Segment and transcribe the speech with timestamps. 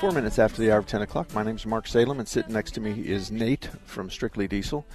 [0.00, 2.52] Four minutes after the hour of 10 o'clock, my name is Mark Salem, and sitting
[2.52, 4.86] next to me is Nate from Strictly Diesel.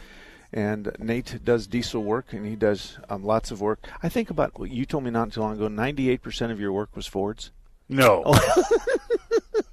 [0.53, 3.85] And Nate does diesel work, and he does um, lots of work.
[4.01, 6.95] I think about what you told me not too long ago 98% of your work
[6.95, 7.51] was Fords.
[7.89, 8.23] No.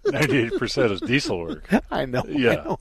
[0.07, 1.71] 98% is diesel work.
[1.93, 2.25] I know.
[2.27, 2.51] Yeah.
[2.51, 2.79] I, know.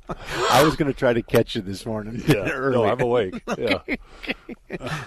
[0.49, 2.23] I was going to try to catch you this morning.
[2.27, 2.35] Yeah.
[2.49, 2.77] early.
[2.77, 3.43] No, I'm awake.
[3.59, 3.81] Yeah.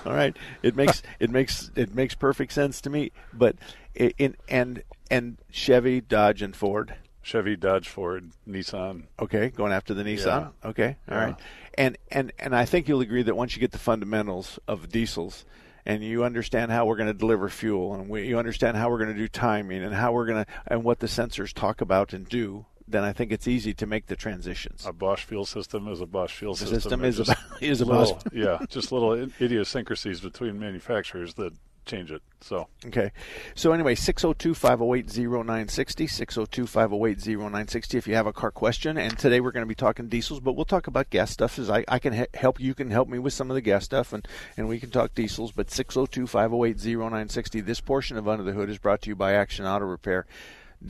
[0.06, 0.36] All right.
[0.62, 3.12] It makes it makes it makes perfect sense to me.
[3.32, 3.56] But
[3.94, 6.94] in and and Chevy, Dodge, and Ford.
[7.22, 9.04] Chevy, Dodge, Ford, Nissan.
[9.20, 10.52] Okay, going after the Nissan.
[10.64, 11.24] Okay, all Yeah.
[11.24, 11.36] right.
[11.78, 15.44] And and and I think you'll agree that once you get the fundamentals of diesels
[15.86, 18.98] and you understand how we're going to deliver fuel and we, you understand how we're
[18.98, 22.12] going to do timing and how we're going to and what the sensors talk about
[22.12, 24.84] and do, then I think it's easy to make the transitions.
[24.86, 26.74] A Bosch fuel system is a Bosch fuel system.
[26.74, 28.22] The system is a- just is a little, Bosch.
[28.32, 31.52] Yeah, just little idiosyncrasies between manufacturers that
[31.84, 32.22] change it.
[32.40, 33.12] So Okay.
[33.54, 38.98] So anyway, 602-508-0960, 602-508-0960 if you have a car question.
[38.98, 41.70] And today we're going to be talking diesels, but we'll talk about gas stuff as
[41.70, 44.12] I, I can he- help you can help me with some of the gas stuff
[44.12, 45.52] and, and we can talk diesels.
[45.52, 49.84] But 602-508-0960, this portion of Under the Hood is brought to you by Action Auto
[49.84, 50.26] Repair.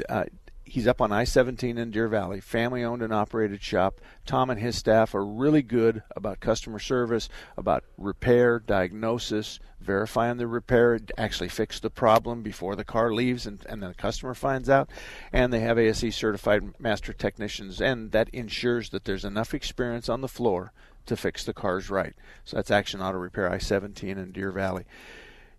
[0.08, 0.24] Uh,
[0.72, 4.00] He's up on I 17 in Deer Valley, family owned and operated shop.
[4.24, 7.28] Tom and his staff are really good about customer service,
[7.58, 13.62] about repair, diagnosis, verifying the repair, actually fix the problem before the car leaves and,
[13.68, 14.88] and the customer finds out.
[15.30, 20.22] And they have ASE certified master technicians, and that ensures that there's enough experience on
[20.22, 20.72] the floor
[21.04, 22.14] to fix the cars right.
[22.46, 24.86] So that's Action Auto Repair I 17 in Deer Valley.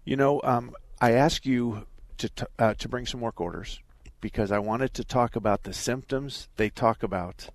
[0.06, 1.85] You know, um, I ask you
[2.18, 3.80] to, t- uh, to bring some work orders
[4.23, 7.50] because I wanted to talk about the symptoms they talk about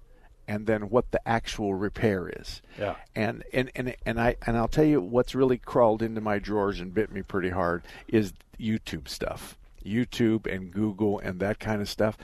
[0.47, 2.61] and then what the actual repair is.
[2.79, 2.97] Yeah.
[3.17, 6.79] And and and and I and I'll tell you what's really crawled into my drawers
[6.79, 9.57] and bit me pretty hard is YouTube stuff.
[9.83, 12.19] YouTube and Google and that kind of stuff.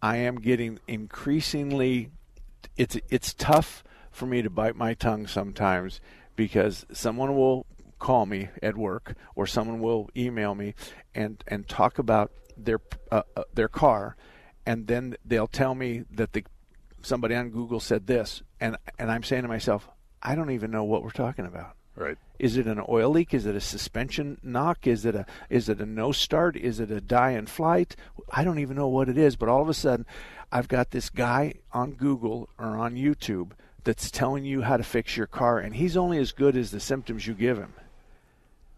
[0.00, 2.08] I am getting increasingly
[2.78, 6.00] it's it's tough for me to bite my tongue sometimes
[6.36, 7.66] because someone will
[7.98, 10.74] call me at work or someone will email me
[11.14, 12.32] and and talk about
[12.64, 14.16] their uh, uh, their car
[14.66, 16.44] and then they'll tell me that the
[17.02, 19.88] somebody on Google said this and and I'm saying to myself
[20.22, 22.18] I don't even know what we're talking about right.
[22.38, 23.32] is it an oil leak?
[23.32, 24.86] Is it a suspension knock?
[24.86, 26.56] Is it a is it a no start?
[26.56, 27.96] Is it a die in flight?
[28.30, 30.06] I don't even know what it is, but all of a sudden
[30.52, 33.52] I've got this guy on Google or on YouTube
[33.84, 36.80] that's telling you how to fix your car and he's only as good as the
[36.80, 37.72] symptoms you give him.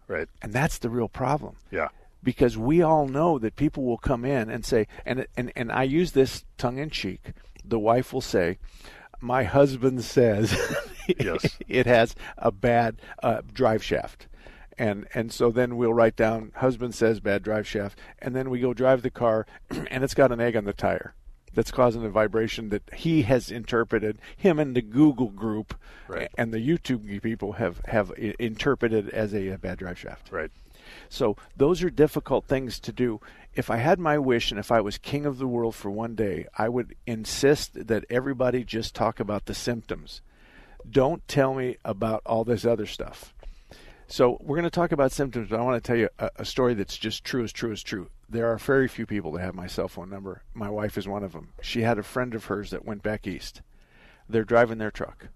[0.07, 0.29] Right.
[0.41, 1.89] And that's the real problem Yeah.
[2.23, 5.83] Because we all know that people will come in and say and and and I
[5.83, 7.33] use this tongue in cheek.
[7.65, 8.57] The wife will say,
[9.21, 10.57] "My husband says
[11.19, 11.57] Yes.
[11.67, 14.27] it has a bad uh, drive shaft."
[14.77, 18.59] And and so then we'll write down husband says bad drive shaft and then we
[18.59, 21.13] go drive the car and it's got an egg on the tire
[21.53, 25.75] that's causing a vibration that he has interpreted him and the Google group
[26.07, 26.27] Right.
[26.39, 30.31] and the YouTube people have have interpreted as a, uh bad drive shaft.
[30.31, 30.49] Right.
[31.09, 33.19] So those are difficult things to do.
[33.53, 36.15] If I had my wish and if I was king of the world for one
[36.15, 40.21] day, I would insist that everybody just talk about the symptoms.
[40.89, 43.33] Don't tell me about all this other stuff.
[44.07, 46.45] So we're going to talk about symptoms, but I want to tell you a, a
[46.45, 48.09] story that's just true as true as true.
[48.29, 50.43] There are very few people that have my cell phone number.
[50.53, 51.49] My wife is one of them.
[51.61, 53.61] She had a friend of hers that went back east.
[54.27, 55.27] They're driving their truck.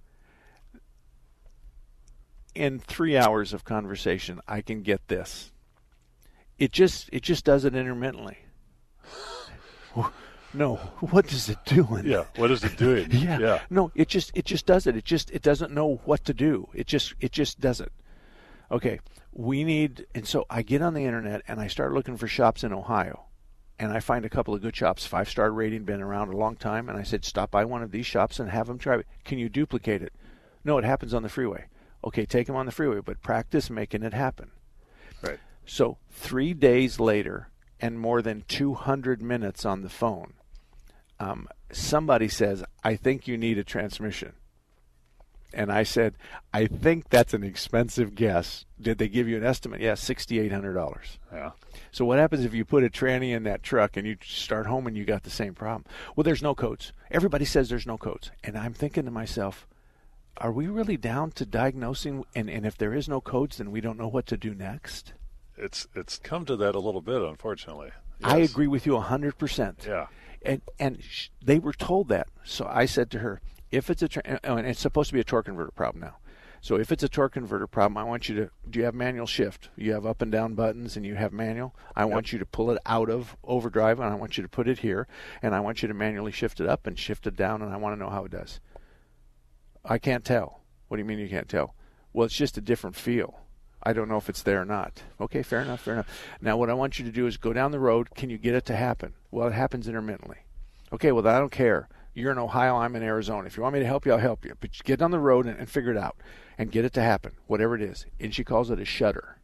[2.57, 5.51] In three hours of conversation, I can get this
[6.57, 8.39] it just it just does it intermittently.
[10.54, 10.75] No,
[11.12, 12.06] what is it doing?
[12.06, 12.25] Yeah.
[12.36, 13.07] What is it doing?
[13.12, 13.38] yeah.
[13.38, 13.62] Yeah.
[13.69, 14.95] No, it just it just does it.
[14.95, 16.68] It just it doesn't know what to do.
[16.74, 17.92] It just it just does it.
[18.71, 19.00] Okay,
[19.33, 22.63] we need and so I get on the internet and I start looking for shops
[22.63, 23.25] in Ohio.
[23.80, 26.56] and I find a couple of good shops, five star rating, been around a long
[26.56, 29.07] time, and I said, stop by one of these shops and have them try it.
[29.24, 30.13] Can you duplicate it?
[30.63, 31.65] No, it happens on the freeway.
[32.03, 34.51] Okay, take them on the freeway, but practice making it happen.
[35.21, 35.39] Right.
[35.65, 37.49] So three days later,
[37.79, 40.33] and more than 200 minutes on the phone,
[41.19, 44.33] um, somebody says, I think you need a transmission.
[45.53, 46.15] And I said,
[46.53, 48.65] I think that's an expensive guess.
[48.79, 49.81] Did they give you an estimate?
[49.81, 51.17] Yeah, $6,800.
[51.31, 51.51] Yeah.
[51.91, 54.88] So what happens if you put a tranny in that truck and you start home
[54.88, 55.85] and you got the same problem?
[56.15, 56.91] Well, there's no codes.
[57.09, 58.29] Everybody says there's no codes.
[58.44, 59.65] And I'm thinking to myself,
[60.37, 62.25] are we really down to diagnosing?
[62.35, 65.13] And, and if there is no codes, then we don't know what to do next?
[65.57, 67.89] It's it's come to that a little bit, unfortunately.
[68.23, 69.85] I agree with you 100%.
[69.85, 70.07] Yeah.
[70.43, 72.27] and and sh- they were told that.
[72.43, 73.41] So I said to her,
[73.71, 76.17] if it's a tra- and it's supposed to be a torque converter problem now.
[76.61, 79.27] So if it's a torque converter problem, I want you to do you have manual
[79.27, 79.69] shift?
[79.75, 81.75] You have up and down buttons and you have manual.
[81.95, 84.67] I want you to pull it out of overdrive and I want you to put
[84.67, 85.07] it here
[85.41, 87.77] and I want you to manually shift it up and shift it down and I
[87.77, 88.59] want to know how it does.
[89.87, 90.61] I can't tell.
[90.87, 91.73] What do you mean you can't tell?
[92.13, 93.39] Well, it's just a different feel.
[93.83, 95.01] I don't know if it's there or not.
[95.21, 96.09] Okay, fair enough, fair enough.
[96.41, 98.09] Now, what I want you to do is go down the road.
[98.15, 99.13] Can you get it to happen?
[99.31, 100.37] Well, it happens intermittently.
[100.91, 101.87] Okay, well, I don't care.
[102.13, 103.45] You're in Ohio, I'm in Arizona.
[103.45, 104.53] If you want me to help you, I'll help you.
[104.59, 106.17] But get down the road and, and figure it out
[106.57, 108.05] and get it to happen, whatever it is.
[108.19, 109.37] And she calls it a shudder.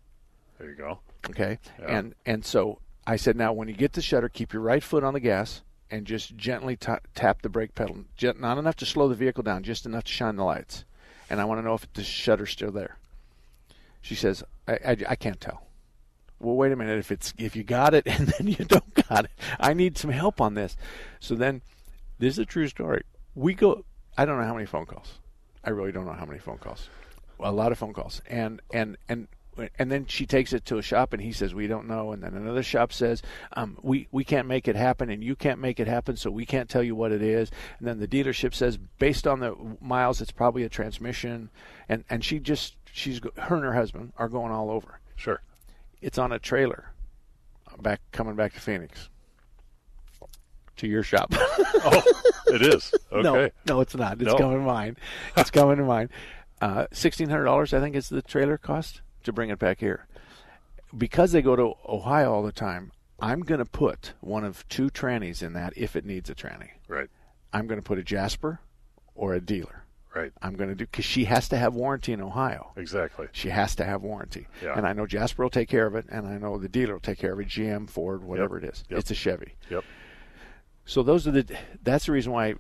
[0.58, 1.00] There you go.
[1.30, 1.98] Okay, Yeah.
[1.98, 5.04] and and so I said, now when you get the shudder, keep your right foot
[5.04, 5.62] on the gas
[5.94, 8.06] and just gently ta tap the brake pedal.
[8.40, 10.86] Not enough to slow the vehicle down, just enough to shine the lights.
[11.30, 12.98] And I want to know if the shudder's still there.
[14.02, 15.68] She says, I, I, I can't tell.
[16.40, 16.98] Well, wait a minute.
[16.98, 20.10] If it's if you got it and then you don't got it, I need some
[20.10, 20.76] help on this.
[21.20, 21.62] So then,
[22.18, 23.04] this is a true story.
[23.36, 23.86] We go.
[24.18, 25.20] I don't know how many phone calls.
[25.64, 26.90] I really don't know how many phone calls.
[27.40, 29.28] A lot of phone calls, and and and
[29.78, 32.24] and then she takes it to a shop, and he says we don't know, and
[32.24, 33.22] then another shop says
[33.54, 36.46] um, we we can't make it happen, and you can't make it happen, so we
[36.46, 37.52] can't tell you what it is.
[37.80, 41.50] And then the dealership says based on the miles, it's probably a transmission,
[41.88, 45.00] and and she just she's her and her husband are going all over.
[45.16, 45.42] Sure.
[46.02, 46.92] It's on a trailer,
[47.82, 49.10] back coming back to Phoenix,
[50.78, 51.34] to your shop.
[51.86, 52.02] Oh,
[52.48, 52.94] it is.
[53.12, 53.24] Okay.
[53.24, 54.14] No, no, it's not.
[54.14, 54.38] It's No.
[54.38, 54.96] coming to mine.
[55.36, 56.10] It's coming to mine.
[56.62, 60.08] Uh, Sixteen hundred dollars, I think, is the trailer cost to bring it back here.
[60.96, 64.90] Because they go to Ohio all the time, I'm going to put one of two
[64.90, 66.70] trannies in that if it needs a tranny.
[66.88, 67.10] Right.
[67.52, 68.60] I'm going to put a Jasper
[69.16, 69.84] or a dealer.
[70.16, 70.32] Right.
[70.44, 72.72] I'm going to do because she has to have warranty in Ohio.
[72.78, 73.28] Exactly.
[73.32, 74.48] She has to have warranty.
[74.62, 74.78] Yeah.
[74.78, 77.00] And I know Jasper will take care of it, and I know the dealer will
[77.00, 77.48] take care of it.
[77.48, 78.84] GM, Ford, whatever it is.
[78.90, 79.00] Yep.
[79.00, 79.56] It's a Chevy.
[79.72, 79.84] Yep.
[80.86, 81.58] So those are the.
[81.82, 82.56] That's the reason why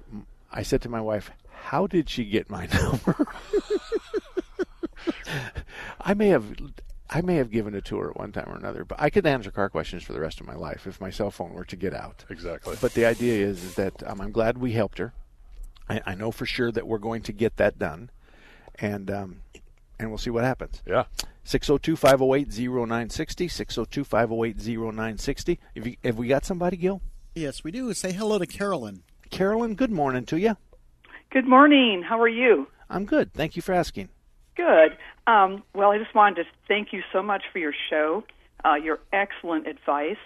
[0.51, 3.27] I said to my wife, "How did she get my number?"
[6.01, 6.45] I may have,
[7.09, 9.51] I may have given a tour at one time or another, but I could answer
[9.51, 11.93] car questions for the rest of my life if my cell phone were to get
[11.93, 12.25] out.
[12.29, 12.75] Exactly.
[12.81, 15.13] But the idea is, is that um, I'm glad we helped her.
[15.89, 18.09] I, I know for sure that we're going to get that done,
[18.79, 19.41] and um,
[19.99, 20.81] and we'll see what happens.
[20.85, 21.03] yeah.
[21.45, 23.47] 602 508 0960.
[23.49, 25.59] 602 508 0960.
[25.75, 27.01] Have, you- have we got somebody, Gil?
[27.35, 27.93] Yes, we do.
[27.93, 29.03] Say hello to Carolyn.
[29.29, 30.55] Carolyn, good morning to you.
[31.31, 32.03] Good morning.
[32.07, 32.67] How are you?
[32.89, 33.33] I'm good.
[33.33, 34.09] Thank you for asking.
[34.55, 34.97] Good.
[35.25, 38.23] Um, well, I just wanted to thank you so much for your show,
[38.63, 40.17] uh, your excellent advice.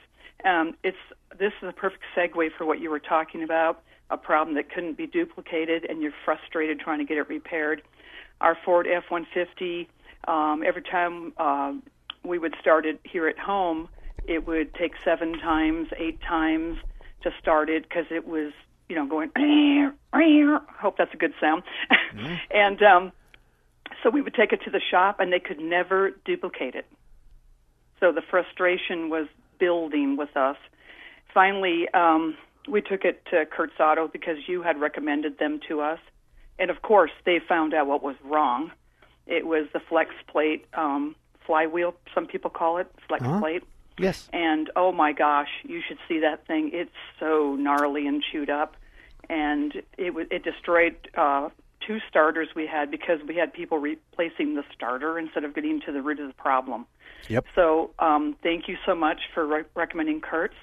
[0.44, 0.98] Um, it's
[1.38, 4.98] this is a perfect segue for what you were talking about, a problem that couldn't
[4.98, 7.82] be duplicated, and you're frustrated trying to get it repaired.
[8.42, 9.88] Our Ford F-150,
[10.28, 11.74] um, every time uh,
[12.24, 13.88] we would start it here at home,
[14.28, 16.78] it would take seven times, eight times
[17.24, 18.52] to start it because it was,
[18.90, 19.32] you know, going.
[20.80, 21.64] Hope that's a good sound.
[22.52, 23.12] and um,
[24.08, 26.86] so we would take it to the shop, and they could never duplicate it.
[28.00, 29.28] So the frustration was
[29.60, 30.56] building with us.
[31.34, 32.38] Finally, um,
[32.70, 36.00] we took it to Kurt's Auto because you had recommended them to us,
[36.58, 38.72] and of course, they found out what was wrong.
[39.26, 41.14] It was the flex plate um,
[41.46, 41.94] flywheel.
[42.16, 43.64] Some people call it flex plate.
[43.98, 44.30] Yes.
[44.32, 46.72] And oh my gosh, you should see that thing.
[46.72, 48.78] It's so gnarly and chewed up,
[49.30, 51.50] and it it destroyed uh,
[51.88, 55.92] two starters we had because we had people replacing the starter instead of getting to
[55.92, 56.86] the root of the problem.
[57.30, 57.46] Yep.
[57.56, 60.56] So um, thank you so much for re- recommending Kurtz.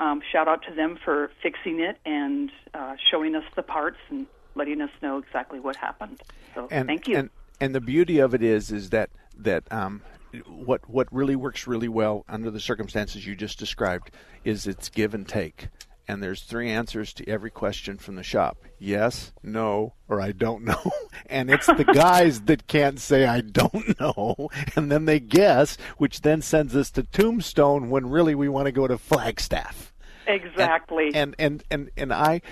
[0.00, 4.26] Um, shout out to them for fixing it and uh, showing us the parts and
[4.56, 6.20] letting us know exactly what happened.
[6.54, 7.16] So And, thank you.
[7.16, 10.02] And, and the beauty of it is, is that that um,
[10.48, 14.10] what what really works really well under the circumstances you just described
[14.44, 15.68] is it's give and take.
[16.06, 20.64] And there's three answers to every question from the shop: yes, no, or I don't
[20.64, 20.82] know.
[21.26, 26.20] And it's the guys that can't say I don't know, and then they guess, which
[26.20, 29.94] then sends us to Tombstone when really we want to go to Flagstaff.
[30.26, 31.10] Exactly.
[31.14, 32.42] And and and and I,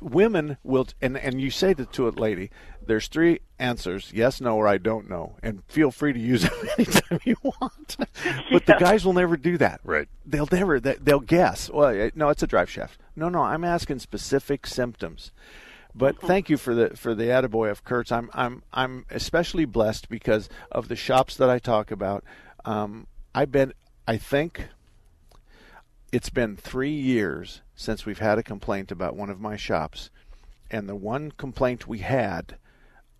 [0.00, 2.50] women will, and and you say that to a lady,
[2.90, 6.52] there's three answers: yes, no, or I don't know, and feel free to use them
[6.76, 7.96] anytime you want.
[8.52, 9.80] but the guys will never do that.
[9.84, 10.08] Right.
[10.26, 10.80] They'll never.
[10.80, 11.70] they- They'll guess.
[11.70, 12.98] Well, eh, no, it's a drive shaft.
[13.14, 15.30] No, no, I'm asking specific symptoms.
[15.94, 18.10] But thank you for the for the attaboy of Kurtz.
[18.12, 22.24] I'm I'm I'm especially blessed because of the shops that I talk about.
[22.64, 23.72] Um, I've been
[24.08, 24.68] I think
[26.12, 30.10] it's been three years since we've had a complaint about one of my shops,
[30.70, 32.56] and the one complaint we had,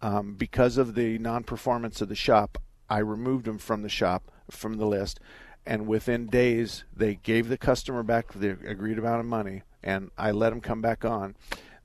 [0.03, 4.75] um, because of the non-performance of the shop, I removed them from the shop from
[4.75, 5.21] the list,
[5.67, 10.31] and within days they gave the customer back the agreed amount of money, and I
[10.33, 11.37] let them come back on.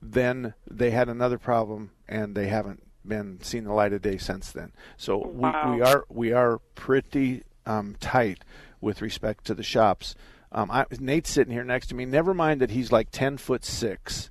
[0.02, 4.50] Then they had another problem, and they haven't been seen the light of day since
[4.50, 4.72] then.
[4.96, 5.70] So Wow.
[5.70, 8.40] we, we are we are pretty um, tight
[8.80, 10.14] with respect to the shops.
[10.52, 12.04] Um, I, Nate's sitting here next to me.
[12.04, 14.30] Never mind that he's like ten foot six,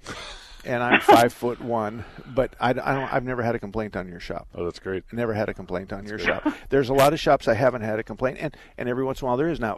[0.65, 2.03] and I'm five foot one.
[2.25, 3.13] But I, I don't.
[3.13, 4.47] I've never had a complaint on your shop.
[4.55, 5.03] Oh, that's great.
[5.11, 6.47] Never had a complaint on your shop.
[6.69, 9.25] There's a lot of shops I haven't had a complaint, and and every once in
[9.25, 9.59] a while there is.
[9.59, 9.77] Now,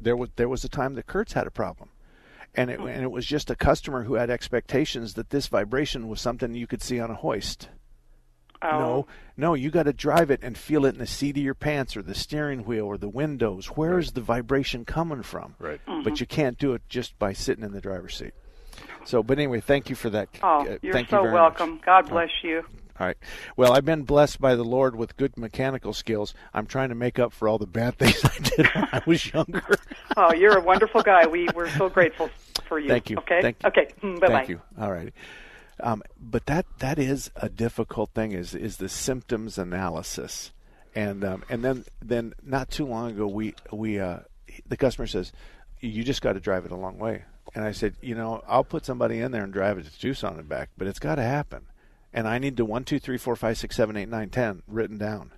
[0.00, 1.90] there was there was a time that Kurtz had a problem,
[2.54, 2.86] and it hmm.
[2.86, 6.66] and it was just a customer who had expectations that this vibration was something you
[6.66, 7.68] could see on a hoist.
[8.62, 8.78] Oh.
[8.78, 11.54] No, no, you got to drive it and feel it in the seat of your
[11.54, 13.66] pants or the steering wheel or the windows.
[13.66, 15.54] Where is the vibration coming from?
[15.58, 15.80] Right.
[15.86, 16.02] Mm-hmm.
[16.02, 18.32] But you can't do it just by sitting in the driver's seat.
[19.06, 20.28] So, but anyway, thank you for that.
[20.42, 21.70] Oh, Uh, you're thank you so very welcome.
[21.72, 21.82] Much.
[21.82, 22.64] God bless you.
[23.00, 23.16] All right.
[23.56, 26.32] Well, I've been blessed by the Lord with good mechanical skills.
[26.54, 29.32] I'm trying to make up for all the bad things I did when I was
[29.32, 29.64] younger.
[30.16, 31.26] Oh, you're a wonderful guy.
[31.26, 32.30] We we're so grateful
[32.68, 32.88] for you.
[32.88, 33.16] Thank you.
[33.18, 33.42] Okay.
[33.42, 33.68] Thank you.
[33.68, 33.88] Okay.
[34.02, 34.28] Bye bye.
[34.28, 34.60] Thank you.
[34.80, 35.12] All right.
[35.80, 38.30] Um, but that that is a difficult thing.
[38.30, 40.52] Is is the symptoms analysis,
[40.94, 44.18] and um, and then then not too long ago we we uh,
[44.68, 45.32] the customer says
[45.80, 48.64] you just got to drive it a long way, and I said you know I'll
[48.64, 51.22] put somebody in there and drive it to Tucson and back, but it's got to
[51.22, 51.66] happen,
[52.12, 54.98] and I need the one two three four five six seven eight nine ten written
[54.98, 55.32] down.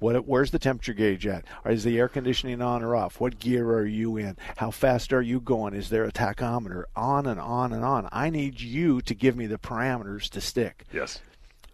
[0.00, 1.44] What, where's the temperature gauge at?
[1.66, 3.20] Is the air conditioning on or off?
[3.20, 4.36] What gear are you in?
[4.56, 5.74] How fast are you going?
[5.74, 6.84] Is there a tachometer?
[6.94, 8.08] On and on and on.
[8.12, 10.84] I need you to give me the parameters to stick.
[10.92, 11.20] Yes.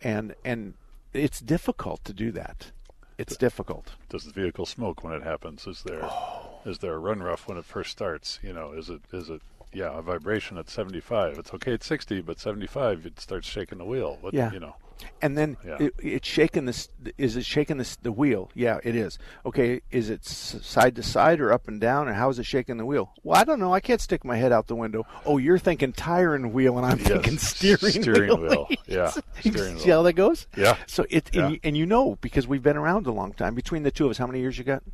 [0.03, 0.75] And and
[1.13, 2.71] it's difficult to do that.
[3.17, 3.93] It's difficult.
[4.09, 5.67] Does the vehicle smoke when it happens?
[5.67, 6.61] Is there oh.
[6.65, 8.41] is there a run rough when it first starts?
[8.43, 9.43] You know, is it is it
[9.75, 11.39] yeah a vibration at 75?
[11.39, 14.19] It's okay at 60, but 75 it starts shaking the wheel.
[14.21, 14.53] What, Yeah.
[14.53, 14.77] You know.
[15.21, 15.77] And then Yeah.
[15.81, 16.89] it, it's shaking this.
[17.19, 18.49] Is it shaking this the wheel?
[18.55, 19.19] Yeah, it is.
[19.45, 22.77] Okay, is it side to side or up and down, or how is it shaking
[22.77, 23.13] the wheel?
[23.25, 23.75] Well, I don't know.
[23.75, 25.05] I can't stick my head out the window.
[25.27, 28.03] Oh, you're thinking tire and wheel, and I'm Yes, thinking steering, wheel.
[28.03, 28.69] steering wheel.
[28.87, 30.47] Yeah, steering See how that goes?
[30.57, 30.77] Yeah.
[30.87, 31.43] So it Yeah.
[31.47, 33.55] and, you, and you know because we've been around a long time.
[33.57, 34.85] Between the two of us, how many years you got?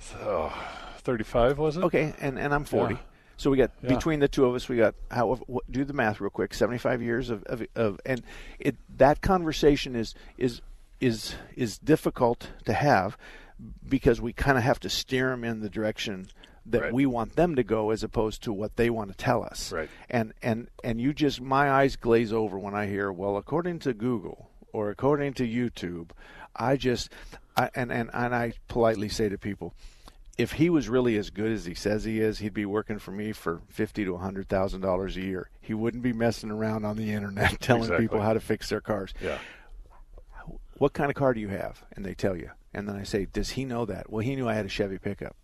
[0.00, 0.52] So,
[0.98, 1.82] 35 was it?
[1.84, 2.94] Okay, and and I'm 40.
[2.94, 3.00] Yeah.
[3.36, 3.88] So we got Yeah.
[3.90, 6.54] between the two of us, we got how what, do the math real quick.
[6.54, 8.22] 75 years of, of of and
[8.58, 10.62] it that conversation is is
[11.00, 13.16] is is difficult to have
[13.88, 16.28] because we kind of have to steer them in the direction
[16.68, 16.92] that Right.
[16.92, 19.70] we want them to go as opposed to what they want to tell us.
[19.72, 19.88] Right.
[20.10, 23.92] And and and you just my eyes glaze over when I hear well according to
[23.94, 26.10] Google or according to YouTube,
[26.56, 27.10] I just
[27.56, 29.74] I and and, and I politely say to people
[30.38, 33.10] if he was really as good as he says he is, he'd be working for
[33.10, 35.48] me for fifty to a hundred thousand dollars a year.
[35.60, 38.04] He wouldn't be messing around on the internet telling Exactly.
[38.04, 39.14] people how to fix their cars.
[39.20, 39.38] Yeah.
[40.78, 41.82] What kind of car do you have?
[41.94, 42.50] And they tell you.
[42.74, 44.10] And then I say, Does he know that?
[44.10, 45.34] Well, he knew I had a Chevy pickup.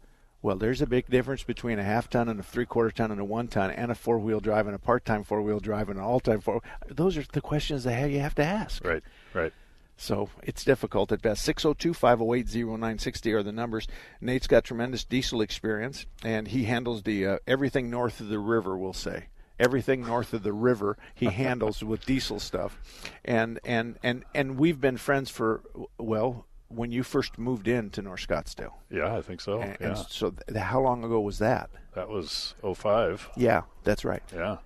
[0.42, 3.20] Well, there's a big difference between a half ton and a three quarter ton and
[3.20, 5.88] a one ton and a four wheel drive and a part time four wheel drive
[5.88, 6.60] and an all time four.
[6.88, 8.84] Those are the questions that you have to ask.
[8.84, 9.02] Right.
[9.32, 9.52] Right.
[10.02, 11.44] So it's difficult at best.
[11.44, 13.86] 602 508 0960 are the numbers.
[14.20, 18.76] Nate's got tremendous diesel experience, and he handles the uh, everything north of the river,
[18.76, 19.26] we'll say.
[19.60, 22.80] Everything north of the river he handles with diesel stuff.
[23.24, 25.62] And, and, and, and we've been friends for,
[25.98, 28.72] well, when you first moved into North Scottsdale.
[28.90, 29.60] Yeah, I think so.
[29.60, 29.86] And, yeah.
[29.86, 31.70] and so th- how long ago was that?
[31.94, 33.30] that was 05.
[33.36, 34.22] Yeah, that's right.
[34.34, 34.56] Yeah.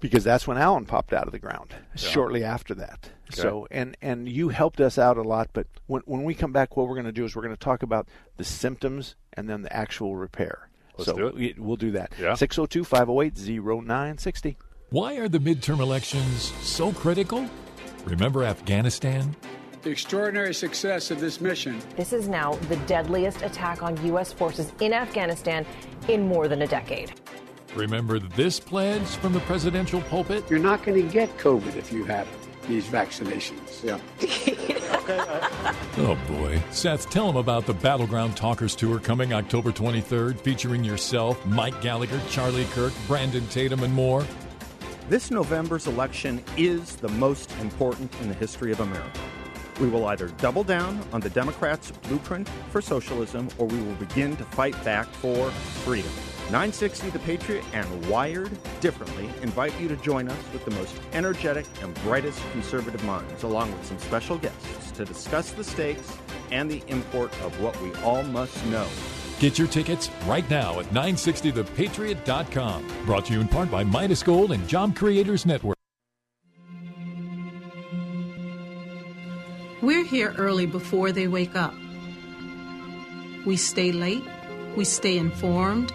[0.00, 3.10] Because that's when Alan popped out of the ground shortly after that.
[3.30, 5.48] So and and you helped us out a lot.
[5.52, 7.60] But when when we come back, what we're going to do is we're going to
[7.60, 10.68] talk about the symptoms and then the actual repair.
[10.98, 11.34] Let's so do it.
[11.34, 12.12] we- we'll do that.
[12.20, 12.34] Yeah.
[12.34, 14.58] 602 508 0960.
[14.90, 17.48] Why are the midterm elections so critical?
[18.04, 19.34] Remember Afghanistan?
[19.80, 24.32] The extraordinary success of this mission This is now the deadliest attack on U.S.
[24.32, 25.66] forces in Afghanistan
[26.08, 27.14] in more than a decade.
[27.74, 30.44] Remember this pledge from the presidential pulpit?
[30.50, 32.28] You're not going to get COVID if you have
[32.68, 33.82] these vaccinations.
[33.82, 33.98] Yeah.
[34.22, 35.18] okay.
[35.18, 36.62] I, Oh boy.
[36.70, 42.18] Seth, tell them about the Battleground Talkers Tour coming October 23rd, featuring yourself, Mike Gallagher,
[42.30, 44.24] Charlie Kirk, Brandon Tatum, and more.
[45.10, 49.20] This November's election is the most important in the history of America.
[49.80, 54.34] We will either double down on the Democrats' blueprint for socialism or we will begin
[54.36, 55.50] to fight back for
[55.84, 56.10] freedom.
[56.52, 61.64] 960 The Patriot and Wired Differently invite you to join us with the most energetic
[61.80, 66.14] and brightest conservative minds, along with some special guests, to discuss the stakes
[66.50, 68.86] and the import of what we all must know.
[69.38, 72.86] Get your tickets right now at 960thepatriot.com.
[73.06, 75.78] Brought to you in part by Midas Gold and Job Creators Network.
[79.80, 81.72] We're here early before they wake up.
[83.46, 84.24] We stay late.
[84.76, 85.94] We stay informed.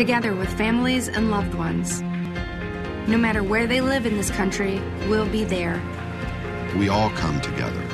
[0.00, 2.00] together with families and loved ones.
[3.06, 4.80] No matter where they live in this country,
[5.10, 5.78] we'll be there.
[6.78, 7.86] We all come together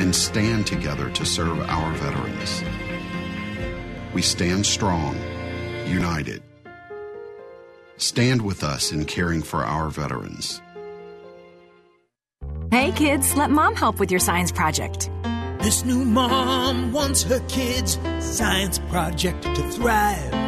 [0.00, 2.64] and stand together to serve our veterans.
[4.12, 5.16] We stand strong,
[5.86, 6.42] united.
[7.96, 10.60] Stand with us in caring for our veterans.
[12.72, 15.10] Hey kids, let mom help with your science project.
[15.60, 20.41] This new mom wants her kids' science project to thrive.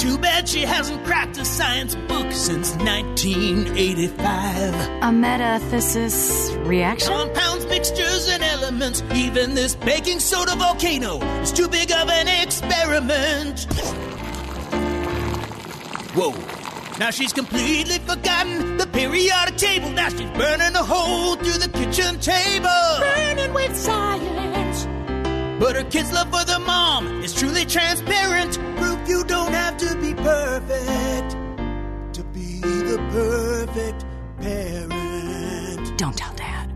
[0.00, 4.18] Too bad she hasn't cracked a science book since 1985.
[4.22, 7.12] A metathesis reaction?
[7.12, 9.02] Compounds, mixtures, and elements.
[9.14, 13.66] Even this baking soda volcano is too big of an experiment.
[16.14, 16.32] Whoa.
[16.98, 19.90] Now she's completely forgotten the periodic table.
[19.90, 22.70] Now she's burning a hole through the kitchen table.
[23.00, 24.59] Burning with science.
[25.60, 28.58] But her kids' love for the mom is truly transparent.
[28.78, 31.36] Proof you don't have to be perfect
[32.14, 34.06] to be the perfect
[34.40, 35.98] parent.
[35.98, 36.72] Don't tell dad.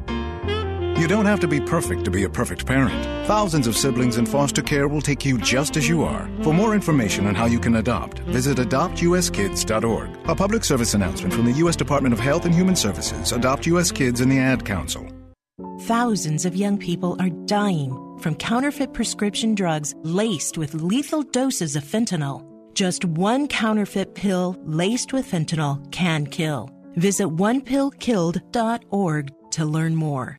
[0.98, 3.26] You don't have to be perfect to be a perfect parent.
[3.26, 6.28] Thousands of siblings in foster care will take you just as you are.
[6.42, 10.10] For more information on how you can adopt, visit adoptuskids.org.
[10.28, 11.74] A public service announcement from the U.S.
[11.74, 13.90] Department of Health and Human Services, Adopt U.S.
[13.90, 15.08] Kids, and the Ad Council.
[15.80, 17.92] Thousands of young people are dying
[18.24, 22.42] from counterfeit prescription drugs laced with lethal doses of fentanyl.
[22.72, 26.70] Just one counterfeit pill laced with fentanyl can kill.
[26.96, 30.38] Visit onepillkilled.org to learn more.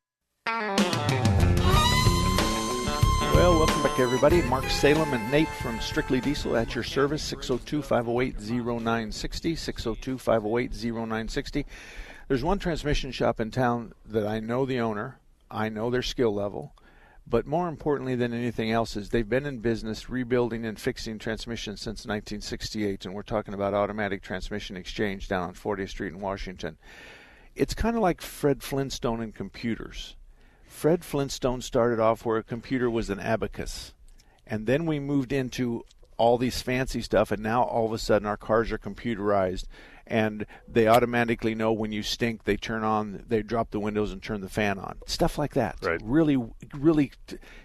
[3.35, 4.41] Well, welcome back, everybody.
[4.41, 9.55] Mark Salem and Nate from Strictly Diesel at your service, 602 508 0960.
[9.55, 11.67] 602 508 0960.
[12.29, 15.19] There's one transmission shop in town that I know the owner,
[15.51, 16.73] I know their skill level,
[17.27, 21.81] but more importantly than anything else is they've been in business rebuilding and fixing transmissions
[21.81, 26.77] since 1968, and we're talking about automatic transmission exchange down on 40th Street in Washington.
[27.55, 30.15] It's kind of like Fred Flintstone and computers.
[30.67, 33.93] Fred Flintstone started off where a computer was an abacus.
[34.45, 35.83] And then we moved into
[36.17, 39.65] all these fancy stuff, and now all of a sudden our cars are computerized
[40.07, 44.21] and they automatically know when you stink, they turn on, they drop the windows and
[44.21, 44.97] turn the fan on.
[45.05, 45.77] Stuff like that.
[45.81, 45.99] Right.
[46.03, 46.37] Really,
[46.75, 47.11] really.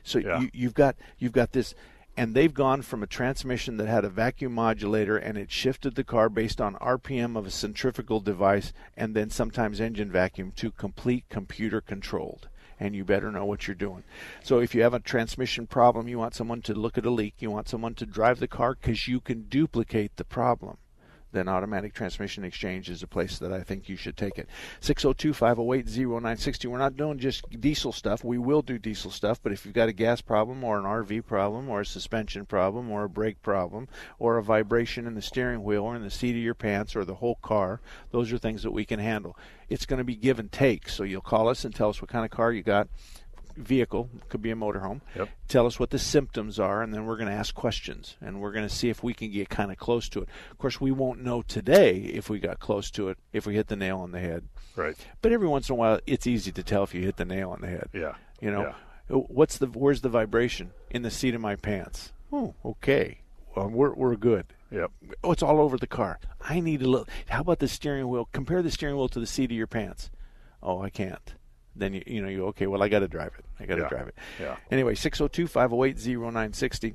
[0.03, 0.41] So Yeah.
[0.41, 1.75] you, you've got you've got this,
[2.17, 6.05] and they've gone from a transmission that had a vacuum modulator and it shifted the
[6.05, 11.25] car based on RPM of a centrifugal device and then sometimes engine vacuum to complete
[11.29, 12.49] computer controlled.
[12.79, 14.05] And you better know what you're doing.
[14.43, 17.35] So if you have a transmission problem, you want someone to look at a leak,
[17.39, 20.79] you want someone to drive the car because you can duplicate the problem
[21.33, 24.49] then Automatic Transmission Exchange is a place that I think you should take it.
[24.81, 26.69] 602 508 0960.
[26.69, 28.25] We're not doing just diesel stuff.
[28.25, 31.27] We will do diesel stuff, but if you've got a gas problem or an RV
[31.27, 33.89] problem or a suspension problem or a brake problem
[34.19, 37.05] or a vibration in the steering wheel or in the seat of your pants or
[37.05, 39.37] the whole car, those are things that we can handle.
[39.69, 40.89] It's going to be give and take.
[40.89, 42.89] So you'll call us and tell us what kind of car you got
[43.61, 45.29] vehicle could be a motorhome Yep.
[45.49, 48.53] tell us what the symptoms are and then we're going to ask questions and we're
[48.53, 50.29] going to see if we can get kind of close to it.
[50.51, 53.69] Of course we won't know today if we got close to it if we hit
[53.69, 54.45] the nail on the head.
[54.77, 54.97] Right.
[55.21, 57.51] but every once in a while it's easy to tell if you hit the nail
[57.51, 57.89] on the head.
[57.93, 58.15] Yeah.
[58.41, 58.75] you know
[59.11, 60.71] oh, what's the where's the vibration?
[60.91, 62.13] In the seat of my pants.
[62.33, 63.21] Oh okay.
[63.55, 64.47] Well we're, we're good.
[64.71, 64.91] Yep.
[65.25, 66.19] oh it's all over the car.
[66.41, 68.29] I need a little how about the steering wheel?
[68.33, 70.11] Compare the steering wheel to the seat of your pants.
[70.63, 71.35] Oh i can't
[71.77, 72.67] then you you know you okay.
[72.67, 73.45] Well, I got to drive it.
[73.59, 73.89] I got to Yeah.
[73.89, 74.15] drive it.
[74.41, 74.57] Yeah.
[74.71, 76.95] Anyway, 602-508-0960.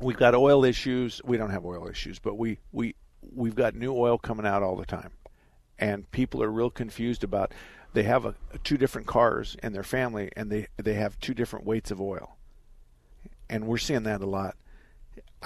[0.00, 1.20] We've got oil issues.
[1.24, 2.94] We don't have oil issues, but we we
[3.34, 5.10] we've got new oil coming out all the time,
[5.78, 7.52] and people are real confused about.
[7.92, 11.64] They have a, two different cars in their family, and they they have two different
[11.64, 12.36] weights of oil,
[13.48, 14.56] and we're seeing that a lot.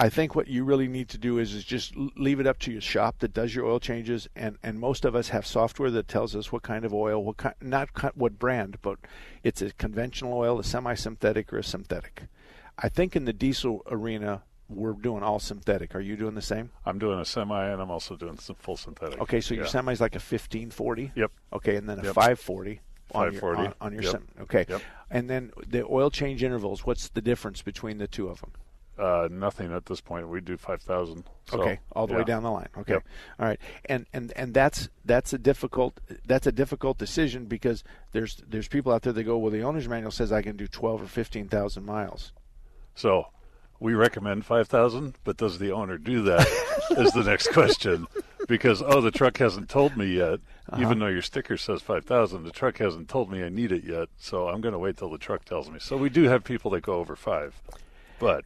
[0.01, 2.71] I think what you really need to do is, is just leave it up to
[2.71, 6.07] your shop that does your oil changes, and, and most of us have software that
[6.07, 8.97] tells us what kind of oil, what kind, not what brand, but
[9.43, 12.23] it's a conventional oil, a semi-synthetic, or a synthetic.
[12.77, 15.93] I think in the diesel arena, we're doing all synthetic.
[15.95, 16.69] Are you doing the same?
[16.85, 19.19] I'm doing a semi, and I'm also doing some full synthetic.
[19.19, 19.69] Okay, so your Yeah.
[19.71, 21.11] semi is like a 1540.
[21.15, 21.31] Yep.
[21.53, 22.13] Okay, and then a Yep.
[22.15, 22.79] 540.
[23.15, 24.11] On your, on, on your Yep.
[24.11, 24.81] sem- okay, Yep.
[25.09, 26.85] and then the oil change intervals.
[26.85, 28.51] What's the difference between the two of them?
[28.99, 30.27] Uh, nothing at this point.
[30.27, 31.23] We do five thousand.
[31.49, 32.67] So, okay, all the way down the line.
[32.77, 33.03] Okay, Yep.
[33.39, 38.41] all right, and and and that's that's a difficult that's a difficult decision because there's
[38.47, 41.01] there's people out there that go, well, the owner's manual says I can do twelve
[41.01, 42.33] or fifteen thousand miles.
[42.95, 43.27] So
[43.81, 46.45] we recommend 5,000, but does the owner do that?
[46.97, 48.07] is the next question.
[48.49, 50.81] Because, oh, the truck hasn't told me yet, Uh-huh.
[50.81, 54.09] even though your sticker says 5,000, the truck hasn't told me I need it yet.
[54.17, 55.79] So I'm going to wait till the truck tells me.
[55.79, 57.61] So we do have people that go over five.
[58.19, 58.43] But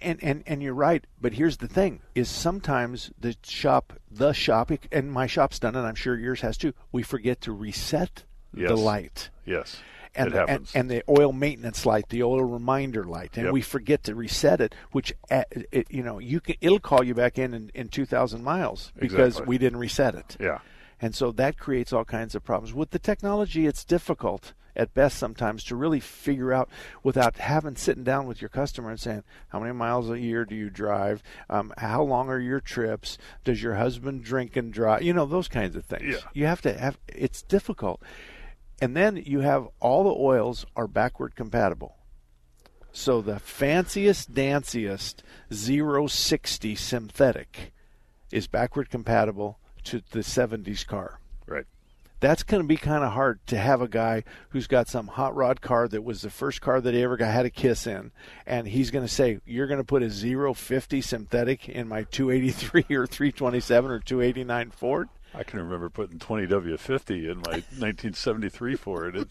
[0.00, 4.70] and and and you're right but here's the thing is sometimes the shop the shop
[4.92, 8.68] and my shop's done it i'm sure yours has too we forget to reset Yes.
[8.70, 9.76] the light yes,
[10.14, 13.52] and, it the- and and the oil maintenance light, the oil reminder light, and Yep.
[13.52, 14.74] we forget to reset it.
[14.92, 18.06] Which uh, it, you know you can it'll call you back in in, in two
[18.06, 19.46] thousand miles because Exactly.
[19.46, 20.36] we didn't reset it.
[20.40, 20.60] Yeah.
[21.02, 23.66] and so that creates all kinds of problems with the technology.
[23.66, 26.68] It's difficult at best sometimes to really figure out
[27.02, 30.54] without having sitting down with your customer and saying how many miles a year do
[30.54, 35.12] you drive, um, how long are your trips, does your husband drink and drive, you
[35.12, 36.14] know those kinds of things.
[36.14, 36.28] Yeah.
[36.34, 38.02] You have to have it's difficult.
[38.80, 41.96] And then you have all the oils are backward compatible.
[42.92, 47.72] So the fanciest, danciest 060 synthetic
[48.30, 51.20] is backward compatible to the 70s car.
[51.46, 51.66] Right.
[52.20, 55.34] That's going to be kind of hard to have a guy who's got some hot
[55.36, 58.10] rod car that was the first car that he ever got had a kiss in,
[58.46, 60.08] and he's going to say, "You're going to put a
[60.54, 67.30] 050 synthetic in my 283 or 327 or 289 Ford." I can remember putting 20W50
[67.30, 69.16] in my 1973 Ford.
[69.16, 69.28] It,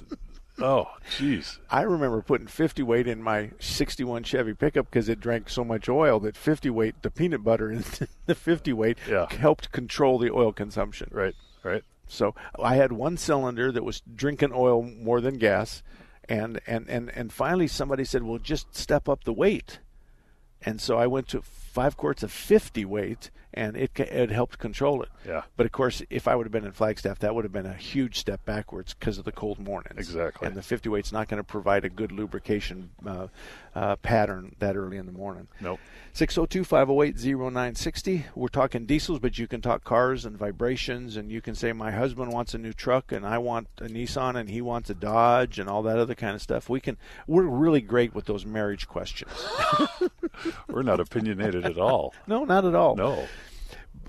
[0.59, 1.57] oh, jeez.
[1.71, 5.89] I remember putting 50 weight in my 61 Chevy pickup because it drank so much
[5.89, 7.83] oil that 50 weight, the peanut butter in
[8.27, 9.25] the 50 weight, Yeah.
[9.33, 11.09] helped control the oil consumption.
[11.11, 11.83] Right, right.
[12.07, 15.83] So I had one cylinder that was drinking oil more than gas,
[16.29, 19.79] and and and and finally somebody said, "Well, just step up the weight."
[20.61, 25.01] And so I went to five quarts of 50 weight, and it it helped control
[25.01, 25.09] it.
[25.25, 25.43] Yeah.
[25.55, 27.73] But of course, if I would have been in Flagstaff, that would have been a
[27.73, 29.97] huge step backwards because of the cold mornings.
[29.97, 30.47] Exactly.
[30.47, 33.27] And the 50 weight's not going to provide a good lubrication uh,
[33.73, 35.47] uh, pattern that early in the morning.
[35.61, 35.79] Nope.
[36.13, 38.25] 602 508 0960.
[38.35, 41.91] We're talking diesels, but you can talk cars and vibrations, and you can say, My
[41.91, 45.59] husband wants a new truck, and I want a Nissan, and he wants a Dodge,
[45.59, 46.69] and all that other kind of stuff.
[46.69, 49.31] We can, we're really great with those marriage questions.
[50.67, 52.13] We're not opinionated at all.
[52.27, 52.95] No, not at all.
[52.95, 53.27] No.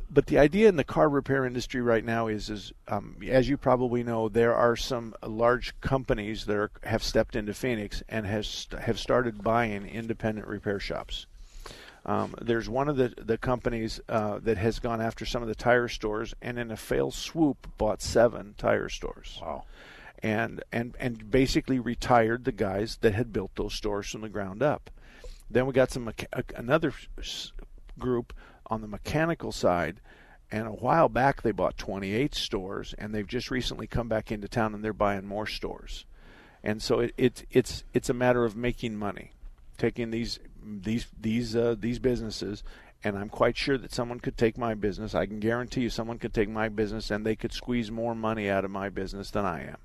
[0.08, 3.56] But the idea in the car repair industry right now is, is um, as you
[3.56, 8.68] probably know, there are some large companies that are, have stepped into Phoenix and has
[8.80, 11.26] have started buying independent repair shops.
[12.04, 15.56] Um, there's one of the the companies uh, that has gone after some of the
[15.56, 19.40] tire stores and in a fail swoop bought seven tire stores.
[19.42, 19.64] Wow.
[20.22, 24.62] And and and basically retired the guys that had built those stores from the ground
[24.62, 24.88] up.
[25.50, 26.12] Then we got some
[26.54, 26.92] another
[27.98, 28.32] group
[28.68, 30.00] on the mechanical side,
[30.50, 34.48] and a while back they bought 28 stores, and they've just recently come back into
[34.48, 36.04] town and they're buying more stores.
[36.62, 39.32] And so it, it it's it's a matter of making money,
[39.78, 42.62] taking these these these uh, these businesses.
[43.04, 45.14] And I'm quite sure that someone could take my business.
[45.14, 48.48] I can guarantee you, someone could take my business and they could squeeze more money
[48.48, 49.76] out of my business than I am.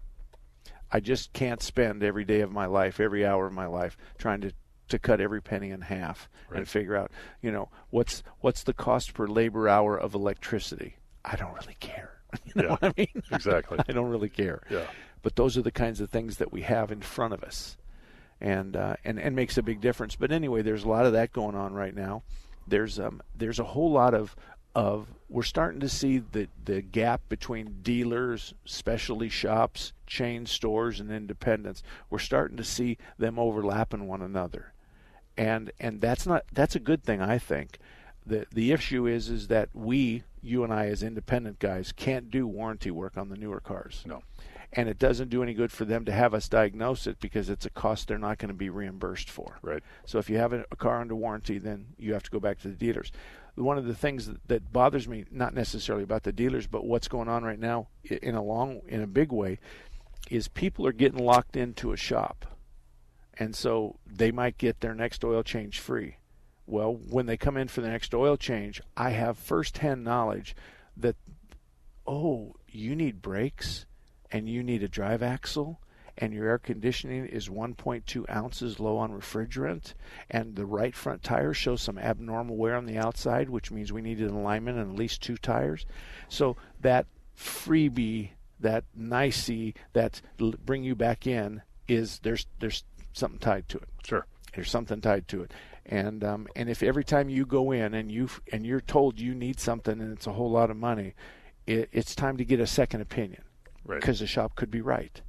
[0.91, 4.41] I just can't spend every day of my life, every hour of my life, trying
[4.41, 4.53] to
[4.91, 6.59] to cut every penny in half Right.
[6.59, 10.95] and figure out, you know, what's what's the cost per labor hour of electricity.
[11.25, 12.13] I don't really care.
[12.45, 13.23] You know Yeah, what I mean?
[13.31, 13.79] exactly.
[13.89, 14.61] I don't really care.
[14.69, 14.85] Yeah.
[15.21, 17.77] But those are the kinds of things that we have in front of us,
[18.39, 20.15] and uh, and and makes a big difference.
[20.15, 22.23] But anyway, there's a lot of that going on right now.
[22.67, 24.35] There's um there's a whole lot of
[24.73, 31.11] of we're starting to see the the gap between dealers, specialty shops, chain stores, and
[31.11, 31.83] independents.
[32.09, 34.73] We're starting to see them overlapping one another,
[35.41, 37.79] and and that's not that's a good thing, I think.
[38.25, 42.45] the The issue is is that we, you and I, as independent guys, can't do
[42.47, 44.03] warranty work on the newer cars.
[44.05, 44.21] No.
[44.73, 47.65] and it doesn't do any good for them to have us diagnose it because it's
[47.65, 49.57] a cost they're not going to be reimbursed for.
[49.61, 49.83] Right.
[50.05, 52.59] So if you have a, a car under warranty, then you have to go back
[52.61, 53.11] to the dealers.
[53.55, 57.09] One of the things that, that bothers me, not necessarily about the dealers, but what's
[57.09, 59.59] going on right now in a long, in a big way,
[60.29, 62.45] is people are getting locked into a shop,
[63.41, 66.17] and so they might get their next oil change free.
[66.67, 70.55] Well, when they come in for the next oil change, I have firsthand knowledge
[70.95, 71.15] that,
[72.05, 73.87] oh, you need brakes
[74.31, 75.81] and you need a drive axle
[76.19, 79.95] and your air conditioning is 1.2 ounces low on refrigerant,
[80.29, 84.03] and the right front tire shows some abnormal wear on the outside, which means we
[84.03, 85.87] need an alignment and at least two tires.
[86.29, 93.67] So that freebie, that nicey, that bring you back in is there's there's something tied
[93.69, 93.89] to it.
[94.05, 95.51] Sure, there's something tied to it.
[95.85, 99.33] And um, and if every time you go in and you and you're told you
[99.33, 101.15] need something and it's a whole lot of money,
[101.65, 103.43] it, it's time to get a second opinion
[103.83, 103.99] Right.
[103.99, 105.21] because the shop could be right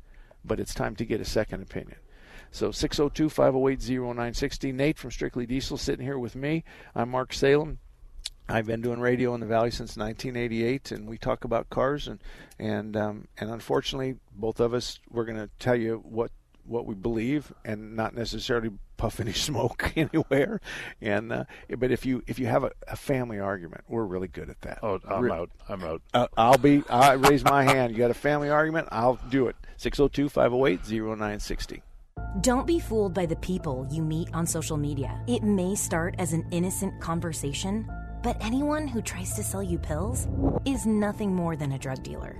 [0.44, 1.96] but it's time to get a second opinion.
[2.50, 4.72] So 602 508 0960.
[4.72, 6.64] Nate from Strictly Diesel sitting here with me.
[6.94, 7.78] I'm Mark Salem.
[8.48, 12.18] I've been doing radio in the Valley since 1988, and we talk about cars and
[12.58, 16.30] and um, and unfortunately, both of us we're going to tell you what
[16.72, 20.60] what we believe and not necessarily puff any smoke anywhere.
[21.00, 21.44] And uh,
[21.78, 24.78] but if you if you have a, a, family argument, we're really good at that.
[24.82, 25.50] Oh, I'm Re- out.
[25.68, 26.02] I'm out.
[26.14, 26.82] Uh, I'll be.
[26.88, 27.92] I raise my hand.
[27.92, 28.88] You got a family argument?
[28.90, 29.56] I'll do it.
[29.78, 31.82] 602-508-0960.
[32.40, 35.20] Don't be fooled by the people you meet on social media.
[35.26, 37.90] It may start as an innocent conversation,
[38.22, 40.28] but anyone who tries to sell you pills
[40.64, 42.36] is nothing more than a drug dealer.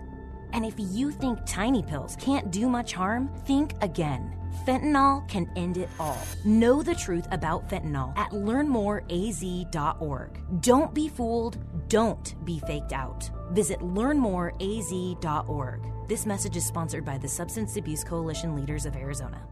[0.52, 4.36] And if you think tiny pills can't do much harm, think again.
[4.66, 6.18] Fentanyl can end it all.
[6.44, 10.60] Know the truth about fentanyl at learnmoreaz.org.
[10.60, 11.58] Don't be fooled.
[11.88, 13.28] Don't be faked out.
[13.52, 15.80] Visit learnmoreaz.org.
[16.08, 19.42] This message is sponsored by the Substance Abuse Coalition Leaders of Arizona.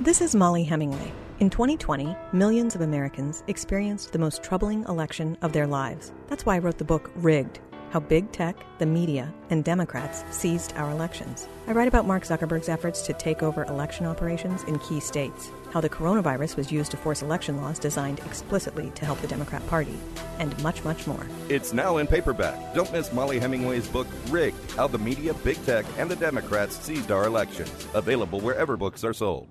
[0.00, 1.12] This is Mollie Hemingway.
[1.40, 6.12] In 2020, millions of Americans experienced the most troubling election of their lives.
[6.28, 10.72] That's why I wrote the book Rigged how big tech, the media, and Democrats seized
[10.76, 11.48] our elections.
[11.66, 15.80] I write about Mark Zuckerberg's efforts to take over election operations in key states, how
[15.80, 19.98] the coronavirus was used to force election laws designed explicitly to help the Democrat Party,
[20.38, 21.26] and much, much more.
[21.48, 22.74] It's now in paperback.
[22.74, 27.10] Don't miss Mollie Hemingway's book, Rigged How the Media, Big Tech, and the Democrats Seized
[27.10, 27.88] Our Elections.
[27.94, 29.48] Available wherever books are sold.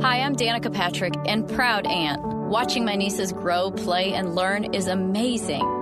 [0.00, 2.20] Hi, I'm Danica Patrick and proud aunt.
[2.22, 5.81] Watching my nieces grow, play, and learn is amazing.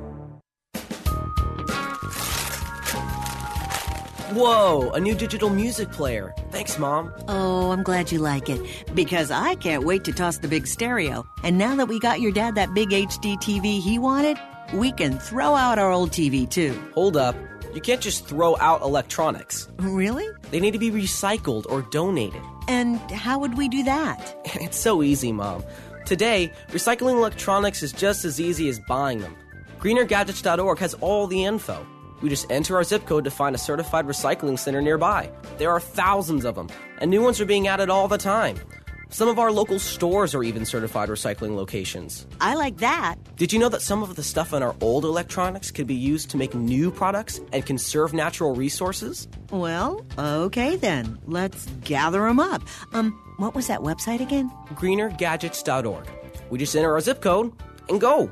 [4.33, 6.33] Whoa, a new digital music player.
[6.51, 7.13] Thanks, Mom.
[7.27, 8.61] Oh, I'm glad you like it.
[8.95, 11.25] Because I can't wait to toss the big stereo.
[11.43, 14.37] And now that we got your dad that big HD TV he wanted,
[14.73, 16.81] we can throw out our old TV too.
[16.93, 17.35] Hold up.
[17.73, 19.67] You can't just throw out electronics.
[19.79, 20.29] Really?
[20.49, 22.41] They need to be recycled or donated.
[22.69, 24.37] And how would we do that?
[24.61, 25.61] It's so easy, Mom.
[26.05, 29.35] Today, recycling electronics is just as easy as buying them.
[29.79, 31.85] GreenerGadgets.org has all the info.
[32.21, 35.31] We just enter our zip code to find a certified recycling center nearby.
[35.57, 38.57] There are thousands of them, and new ones are being added all the time.
[39.13, 42.25] Some of our local stores are even certified recycling locations.
[42.39, 43.15] I like that.
[43.35, 46.29] Did you know that some of the stuff in our old electronics could be used
[46.29, 49.27] to make new products and conserve natural resources?
[49.49, 51.19] Well, okay then.
[51.25, 52.61] Let's gather them up.
[52.93, 54.49] Um, what was that website again?
[54.75, 56.07] greenergadgets.org.
[56.49, 57.51] We just enter our zip code
[57.89, 58.31] and go.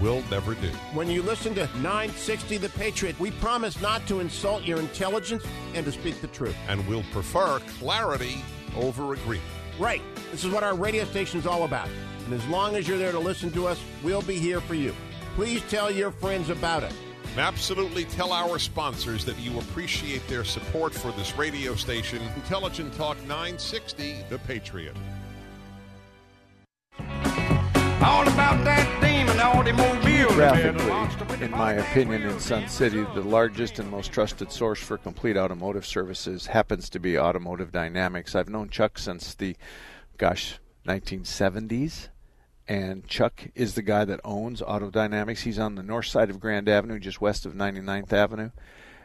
[0.00, 0.68] will never do.
[0.92, 5.84] When you listen to 960 The Patriot, we promise not to insult your intelligence and
[5.84, 6.56] to speak the truth.
[6.68, 8.42] And we'll prefer clarity
[8.76, 9.48] over agreement.
[9.78, 10.02] Right.
[10.30, 11.88] This is what our radio station is all about.
[12.24, 14.94] And as long as you're there to listen to us, we'll be here for you.
[15.34, 16.92] Please tell your friends about it.
[17.36, 23.16] Absolutely tell our sponsors that you appreciate their support for this radio station, Intelligent Talk
[23.22, 24.96] 960, The Patriot.
[28.00, 28.97] All about that demon automobile.
[30.34, 35.36] Graphically, in my opinion, in Sun City, the largest and most trusted source for complete
[35.36, 38.34] automotive services happens to be Automotive Dynamics.
[38.34, 39.56] I've known Chuck since the,
[40.16, 42.08] gosh, 1970s.
[42.66, 45.42] And Chuck is the guy that owns Auto Dynamics.
[45.42, 48.50] He's on the north side of Grand Avenue, just west of 99th Avenue.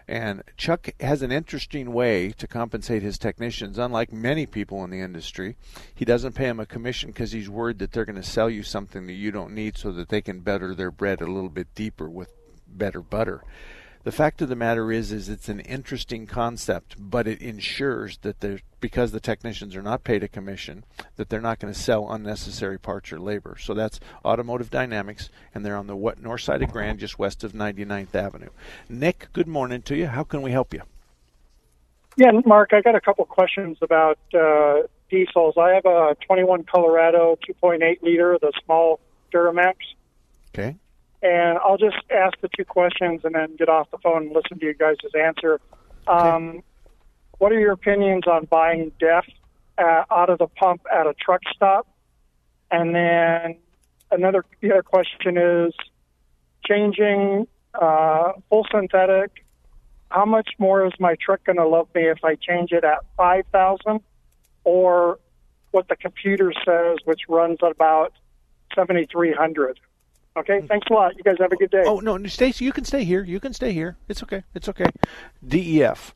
[0.07, 3.77] And Chuck has an interesting way to compensate his technicians.
[3.77, 5.55] Unlike many people in the industry,
[5.95, 8.63] he doesn't pay them a commission because he's worried that they're going to sell you
[8.63, 11.73] something that you don't need so that they can butter their bread a little bit
[11.75, 12.29] deeper with
[12.67, 13.43] better butter.
[14.03, 18.41] The fact of the matter is, is it's an interesting concept, but it ensures that
[18.41, 20.83] there's because the technicians are not paid a commission,
[21.15, 23.55] that they're not going to sell unnecessary parts or labor.
[23.57, 27.45] So that's Automotive Dynamics, and they're on the what, north side of Grand, just west
[27.45, 28.49] of 99th Avenue.
[28.89, 30.07] Nick, good morning to you.
[30.07, 30.81] How can we help you?
[32.17, 35.55] Yeah, Mark, I got a couple questions about uh, diesels.
[35.57, 38.99] I have a 21 Colorado 2.8 liter, the small
[39.33, 39.75] Duramax.
[40.53, 40.75] Okay.
[41.23, 44.59] And I'll just ask the two questions and then get off the phone and listen
[44.59, 45.61] to you guys' answer.
[46.05, 46.63] Um,
[47.37, 49.25] what are your opinions on buying DEF
[49.77, 51.87] uh, out of the pump at a truck stop?
[52.69, 53.57] And then
[54.11, 55.73] another the other question is
[56.65, 59.45] changing uh, full synthetic.
[60.09, 62.99] How much more is my truck going to love me if I change it at
[63.15, 64.01] five thousand,
[64.65, 65.19] or
[65.71, 68.11] what the computer says, which runs at about
[68.75, 69.79] seventy three hundred?
[70.35, 71.15] Okay, thanks a lot.
[71.15, 71.83] You guys have a good day.
[71.85, 73.23] Oh no, Stacy, you can stay here.
[73.23, 73.97] You can stay here.
[74.07, 74.43] It's okay.
[74.55, 74.85] It's okay.
[75.47, 76.15] DEF.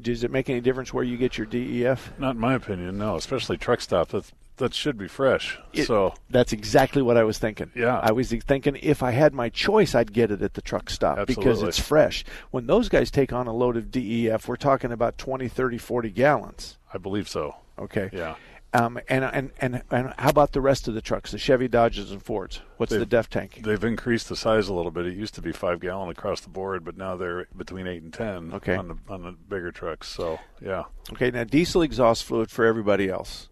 [0.00, 2.18] Does it make any difference where you get your DEF?
[2.18, 3.16] Not in my opinion, no.
[3.16, 4.08] Especially truck stop.
[4.08, 5.58] That that should be fresh.
[5.72, 7.70] It- so that's exactly what I was thinking.
[7.74, 7.98] Yeah.
[8.02, 11.26] I was thinking if I had my choice, I'd get it at the truck stop
[11.26, 12.24] because it's fresh.
[12.52, 16.10] When those guys take on a load of DEF, we're talking about 20, 30, 40
[16.10, 16.78] gallons.
[16.94, 17.56] I believe so.
[17.78, 18.08] Okay.
[18.12, 18.36] Yeah.
[18.74, 22.10] Um, and, and and and how about the rest of the trucks, the Chevy, Dodges,
[22.10, 22.62] and Fords?
[22.78, 23.60] What's the They've- DEF tank?
[23.62, 25.04] They've increased the size a little bit.
[25.06, 28.12] It used to be five gallon across the board, but now they're between eight and
[28.14, 28.74] ten Okay.
[28.74, 30.08] on the on the bigger trucks.
[30.08, 30.84] So yeah.
[31.12, 33.50] Okay, now diesel exhaust fluid for everybody else.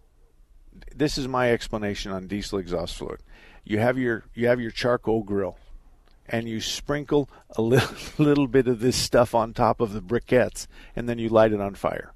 [0.95, 3.21] This is my explanation on diesel exhaust fluid.
[3.63, 5.59] You have your you have your charcoal grill,
[6.31, 10.67] and you sprinkle a little, little bit of this stuff on top of the briquettes,
[10.97, 12.15] and then you light it on fire,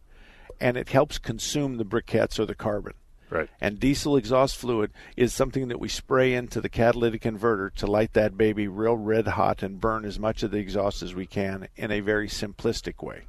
[0.60, 2.94] and it helps consume the briquettes or the carbon.
[3.30, 3.48] Right.
[3.60, 8.12] And diesel exhaust fluid is something that we spray into the catalytic converter to light
[8.12, 11.68] that baby real red hot and burn as much of the exhaust as we can
[11.74, 13.22] in a very simplistic way.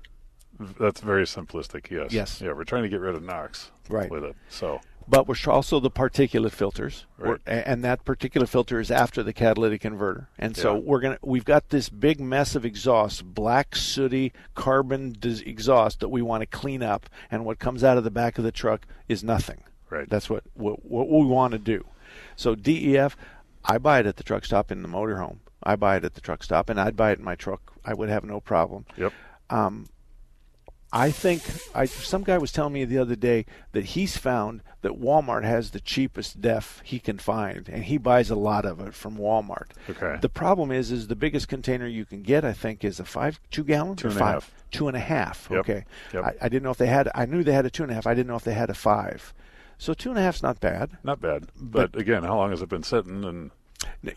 [0.79, 1.89] That's very simplistic.
[1.89, 2.13] Yes.
[2.13, 2.41] Yes.
[2.41, 3.71] Yeah, we're trying to get rid of NOx.
[3.89, 4.09] Right.
[4.09, 4.35] With it.
[4.49, 4.79] So.
[5.07, 7.39] But we're also the particulate filters, Right.
[7.45, 10.29] And that particulate filter is after the catalytic converter.
[10.39, 10.81] And so Yeah.
[10.83, 16.09] we're gonna we've got this big mess of exhaust, black sooty carbon dis- exhaust that
[16.09, 17.07] we want to clean up.
[17.29, 19.61] And what comes out of the back of the truck is nothing.
[19.89, 20.09] Right.
[20.09, 21.85] That's what what, what we want to do.
[22.35, 23.15] So DEF,
[23.63, 25.37] I buy it at the truck stop in the motorhome.
[25.63, 27.73] I buy it at the truck stop, and I'd buy it in my truck.
[27.83, 28.85] I would have no problem.
[28.97, 29.13] Yep.
[29.49, 29.85] Um,
[30.95, 31.43] I think
[31.75, 35.71] I some guy was telling me the other day that he's found that Walmart has
[35.71, 39.71] the cheapest def he can find, and he buys a lot of it from Walmart.
[39.89, 40.17] Okay.
[40.21, 43.41] The problem is, is the biggest container you can get, I think, is a five
[43.51, 44.53] two gallon Two or and a five half.
[44.71, 45.49] two and a half.
[45.51, 45.59] Yep.
[45.59, 45.85] Okay.
[46.13, 46.23] Yep.
[46.23, 47.09] I, I didn't know if they had.
[47.13, 48.07] I knew they had a two and a half.
[48.07, 49.33] I didn't know if they had a five.
[49.77, 50.91] So two and a half's not bad.
[51.03, 51.47] Not bad.
[51.59, 53.25] But, again, how long has it been sitting?
[53.25, 53.51] And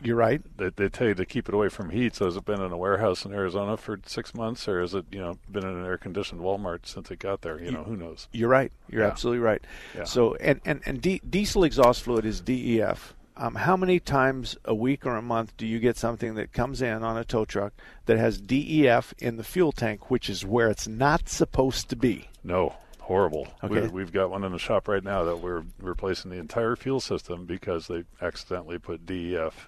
[0.03, 0.41] you're right.
[0.57, 2.15] They, they tell you to keep it away from heat.
[2.15, 5.07] So has it been in a warehouse in Arizona for six months, or has it
[5.11, 7.61] you know been in an air conditioned Walmart since it got there?
[7.61, 8.29] You know, who knows?
[8.33, 8.73] You're right.
[8.89, 9.09] You're Yeah.
[9.09, 9.63] absolutely right.
[9.97, 10.05] Yeah.
[10.05, 13.15] So, and and and di- diesel exhaust fluid is DEF.
[13.37, 16.83] Um, how many times a week or a month do you get something that comes
[16.83, 17.73] in on a tow truck
[18.07, 22.31] that has DEF in the fuel tank, which is where it's not supposed to be?
[22.43, 22.75] No,
[23.09, 23.49] horrible.
[23.65, 23.81] Okay.
[23.81, 27.01] We, we've got one in the shop right now that we're replacing the entire fuel
[27.01, 29.67] system because they accidentally put DEF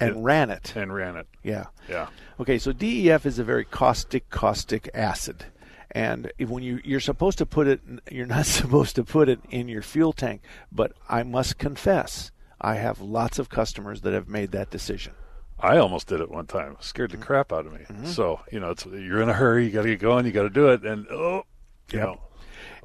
[0.00, 0.72] and It- ran it.
[0.74, 1.26] and ran it.
[1.42, 1.66] Yeah.
[1.90, 2.08] Yeah.
[2.40, 5.44] Okay, so DEF is a very caustic caustic acid.
[5.90, 9.68] And when you you're supposed to put it you're not supposed to put it in
[9.68, 10.40] your fuel tank,
[10.72, 15.12] but I must confess, I have lots of customers that have made that decision.
[15.58, 16.72] I almost did it one time.
[16.72, 17.26] It scared the mm-hmm.
[17.26, 17.80] crap out of me.
[17.80, 18.06] Mm-hmm.
[18.06, 19.66] So you know, it's you're in a hurry.
[19.66, 20.24] You got to get going.
[20.24, 20.82] You got to do it.
[20.82, 21.44] And oh,
[21.92, 22.06] you Yep.
[22.08, 22.20] know,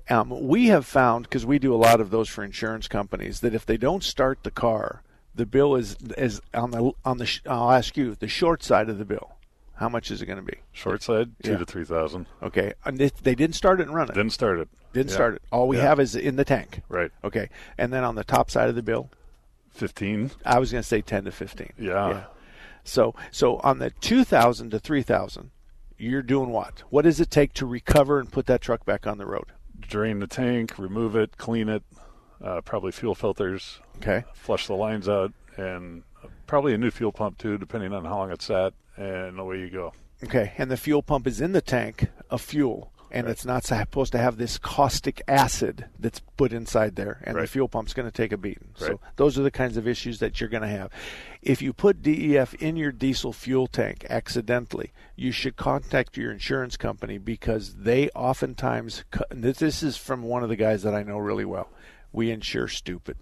[0.09, 3.55] Um, we have found because we do a lot of those for insurance companies that
[3.55, 5.01] if they don't start the car,
[5.33, 7.39] the bill is is on the on the.
[7.47, 9.31] I'll ask you the short side of the bill.
[9.75, 10.59] How much is it going to be?
[10.71, 11.57] short side two Yeah.
[11.57, 12.27] to three thousand.
[12.43, 14.13] Okay, and they, they didn't start it and run it.
[14.13, 14.69] Didn't start it.
[14.93, 15.15] Didn't Yeah.
[15.15, 15.41] start it.
[15.51, 15.83] All we Yeah.
[15.83, 16.81] have is in the tank.
[16.87, 17.11] Right.
[17.23, 19.09] Okay, and then on the top side of the bill,
[19.71, 20.31] Fifteen.
[20.45, 21.73] I was going to say ten to fifteen.
[21.77, 22.25] Yeah.
[22.85, 25.51] So so on the two thousand to three thousand,
[25.97, 26.83] you're doing what?
[26.89, 29.47] What does it take to recover and put that truck back on the road?
[29.79, 31.83] Drain the tank, remove it, clean it.
[32.43, 33.79] Uh, probably fuel filters.
[33.97, 34.23] Okay.
[34.33, 36.03] Flush the lines out, and
[36.47, 38.73] probably a new fuel pump too, depending on how long it's sat.
[38.97, 39.93] And away you go.
[40.23, 44.11] Okay, and the fuel pump is in the tank of fuel, and it's not supposed
[44.11, 48.11] to have this caustic acid that's put inside there, and the fuel pump's going to
[48.11, 48.69] take a beating.
[48.75, 50.91] So those are the kinds of issues that you're going to have.
[51.41, 56.77] If you put DEF in your diesel fuel tank accidentally, you should contact your insurance
[56.77, 59.03] company because they oftentimes.
[59.11, 61.69] co- and This this is from one of the guys that I know really well.
[62.11, 63.17] We insure stupid,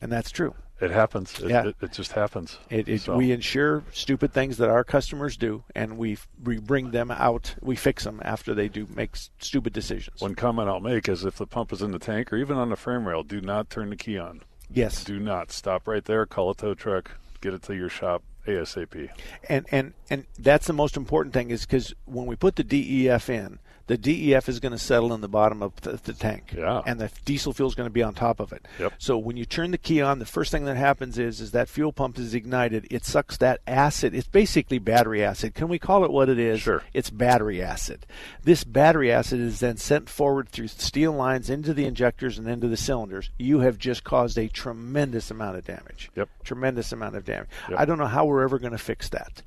[0.00, 0.54] and that's true.
[0.80, 1.38] It happens.
[1.40, 1.66] It, Yeah.
[1.66, 2.58] it, it just happens.
[2.70, 6.90] It, it, So- We insure stupid things that our customers do, and we we bring
[6.90, 7.54] them out.
[7.60, 10.20] We fix them after they do make stupid decisions.
[10.20, 12.70] One comment I'll make is if the pump is in the tank or even on
[12.70, 14.40] the frame rail, do not turn the key on.
[14.72, 15.04] Yes.
[15.04, 15.50] Do not.
[15.52, 17.10] Stop right there, call a tow truck,
[17.40, 19.10] get it to your shop ASAP.
[19.48, 23.28] And and and that's the most important thing is because when we put the DEF
[23.28, 23.58] in,
[23.90, 26.80] the DEF is going to settle in the bottom of the, the tank, Yeah.
[26.86, 28.64] and the diesel fuel is going to be on top of it.
[28.78, 28.92] Yep.
[28.98, 31.68] So when you turn the key on, the first thing that happens is is that
[31.68, 32.86] fuel pump is ignited.
[32.88, 34.14] It sucks that acid.
[34.14, 35.54] It's basically battery acid.
[35.54, 36.60] Can we call it what it is?
[36.60, 36.84] Sure.
[36.94, 38.06] It's battery acid.
[38.44, 42.68] This battery acid is then sent forward through steel lines into the injectors and into
[42.68, 43.30] the cylinders.
[43.38, 46.12] You have just caused a tremendous amount of damage.
[46.14, 46.28] Yep.
[46.44, 47.48] Tremendous amount of damage.
[47.68, 47.80] Yep.
[47.80, 49.42] I don't know how we're ever going to fix that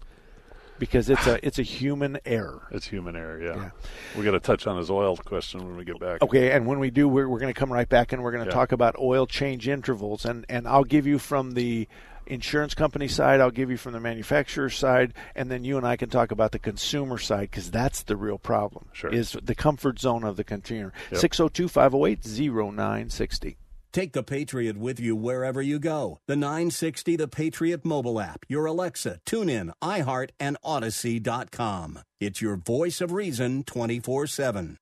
[0.86, 2.67] because it's a it's a human error.
[2.71, 3.69] It's human error, yeah.
[4.17, 6.21] We got to touch on his oil question when we get back.
[6.21, 8.43] Okay, and when we do, we're, we're going to come right back and we're going
[8.43, 8.55] to Yeah.
[8.55, 11.88] talk about oil change intervals, and and I'll give you from the
[12.25, 15.97] insurance company side, I'll give you from the manufacturer side, and then you and I
[15.97, 18.86] can talk about the consumer side because that's the real problem.
[18.93, 19.09] Sure.
[19.13, 20.93] Is the comfort zone of the consumer.
[21.11, 21.19] Yep.
[21.19, 22.25] 602 508
[22.73, 23.57] 0960.
[23.93, 26.19] Take the Patriot with you wherever you go.
[26.27, 31.99] The 960 The Patriot mobile app, your Alexa, TuneIn, iHeart, and Odyssey.com.
[32.19, 34.77] It's your voice of reason 24 7.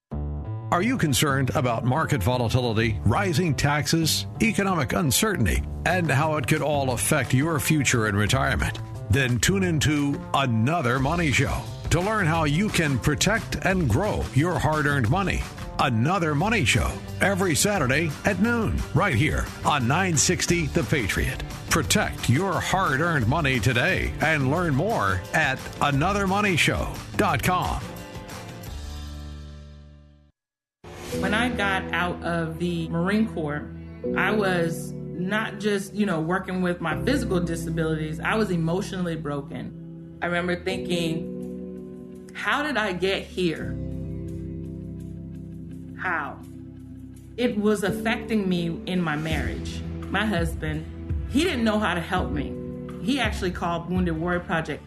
[0.71, 6.91] Are you concerned about market volatility, rising taxes, economic uncertainty, and how it could all
[6.91, 8.79] affect your future in retirement?
[9.09, 14.57] Then tune into Another Money Show to learn how you can protect and grow your
[14.57, 15.43] hard earned money.
[15.79, 16.91] Another Money Show
[17.21, 21.41] every Saturday at noon, right here on 960 The Patriot.
[21.69, 27.81] Protect your hard earned money today and learn more at anothermoneyshow.com.
[31.19, 33.69] When I got out of the Marine Corps,
[34.17, 40.17] I was not just, you know, working with my physical disabilities, I was emotionally broken.
[40.21, 43.77] I remember thinking, how did I get here?
[46.01, 46.39] How?
[47.37, 49.81] It was affecting me in my marriage.
[50.09, 50.83] My husband,
[51.29, 52.53] he didn't know how to help me.
[53.03, 54.83] He actually called Wounded Warrior Project.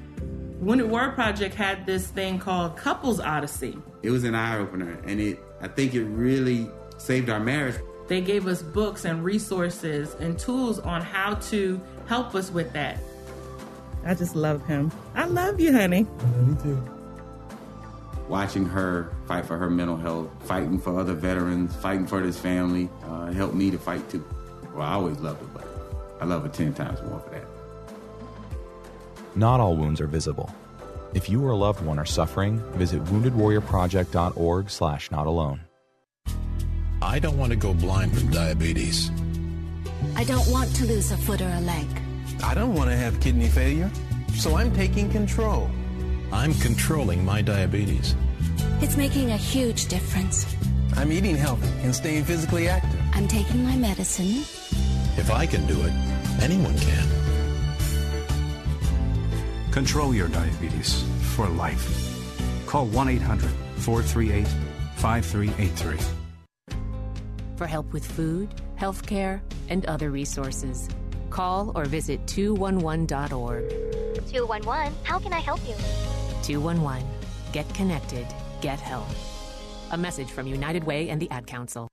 [0.59, 3.79] Wounded Warrior Project had this thing called Couples Odyssey.
[4.03, 7.77] It was an eye opener, and it I think it really saved our marriage.
[8.09, 12.99] They gave us books and resources and tools on how to help us with that.
[14.05, 14.93] I just love him.
[15.15, 16.07] I love you, honey.
[16.47, 16.94] Me too.
[18.29, 22.89] Watching her fight for her mental health, fighting for other veterans, fighting for this family,
[23.07, 24.25] uh, helped me to fight too.
[24.75, 25.67] Well, I always loved her, but
[26.21, 27.45] I love her ten times more for that.
[29.37, 30.55] Not all wounds are visible.
[31.13, 35.61] If you or a loved one are suffering, visit woundedwarriorproject.org slash not alone.
[37.03, 39.11] I don't want to go blind from diabetes.
[40.17, 41.87] I don't want to lose a foot or a leg.
[42.43, 43.91] I don't want to have kidney failure,
[44.35, 45.71] so I'm taking control.
[46.35, 48.17] I'm controlling my diabetes.
[48.83, 50.45] It's making a huge difference.
[50.97, 53.01] I'm eating healthy and staying physically active.
[53.13, 54.43] I'm taking my medicine.
[55.17, 55.93] If I can do it,
[56.43, 57.09] anyone can.
[59.71, 61.05] Control your diabetes
[61.37, 61.87] for life.
[62.67, 64.49] Call 1 800 438
[64.97, 65.99] 5383.
[67.57, 70.89] For help with food, healthcare, and other resources,
[71.35, 73.69] Call or visit 211.org.
[73.69, 75.75] 211, how can I help you?
[76.45, 77.09] 211.
[77.53, 78.27] Get connected.
[78.61, 79.09] Get help.
[79.93, 81.89] A message from United Way and the Ad Council.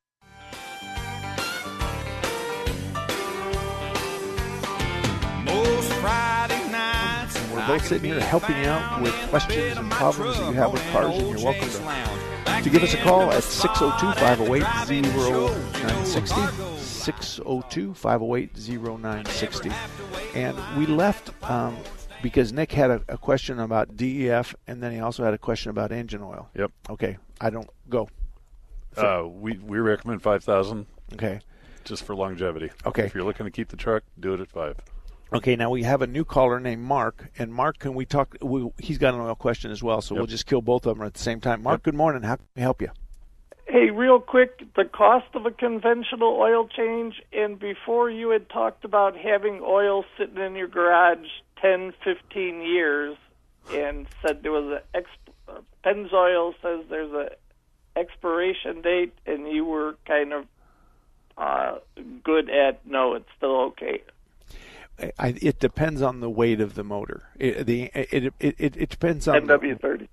[5.45, 7.39] Most Friday nights.
[7.53, 10.83] We're both sitting here helping you out with questions and problems that you have with
[10.91, 14.63] cars, and you're welcome to, to give us a call at 602 508
[15.15, 16.81] 0960.
[16.81, 18.57] 602 508
[18.99, 19.71] 0960.
[20.35, 21.77] And we left um,
[22.21, 25.69] because Nick had a, a question about DEF, and then he also had a question
[25.69, 26.49] about engine oil.
[26.55, 26.71] Yep.
[26.89, 28.09] Okay, I don't go.
[28.97, 30.85] Uh, we we recommend five thousand.
[31.13, 31.39] Okay.
[31.83, 32.69] Just for longevity.
[32.85, 33.05] Okay.
[33.05, 34.75] If you're looking to keep the truck, do it at five.
[35.33, 38.35] Okay, now we have a new caller named Mark, and Mark, can we talk?
[38.41, 40.19] We, he's got an oil question as well, so Yep.
[40.19, 41.63] we'll just kill both of them at the same time.
[41.63, 42.23] Mark, good morning.
[42.23, 42.89] How can we help you?
[43.65, 48.83] Hey, real quick, the cost of a conventional oil change, and before you had talked
[48.83, 51.25] about having oil sitting in your garage
[51.61, 53.17] 10, 15 years,
[53.73, 57.29] and said there was a exp- uh, Pennzoil says there's a
[57.97, 60.45] expiration date, and you were kind of
[61.37, 61.75] uh,
[62.23, 64.01] good at no, it's still okay.
[65.17, 67.23] I, it depends on the weight of the motor.
[67.39, 70.07] It, the it, it, it, it depends on 10W30.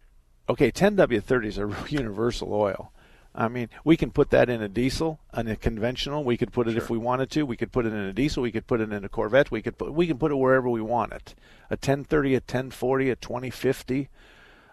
[0.49, 2.93] Okay, 10W30 is a universal oil.
[3.35, 6.25] I mean, we can put that in a diesel, in a conventional.
[6.25, 7.45] We could put it if we wanted to.
[7.45, 8.43] We could put it in a diesel.
[8.43, 9.51] We could put it in a Corvette.
[9.51, 11.35] We could put we can put it wherever we want it.
[11.71, 14.09] A 1030, a 1040, a 2050.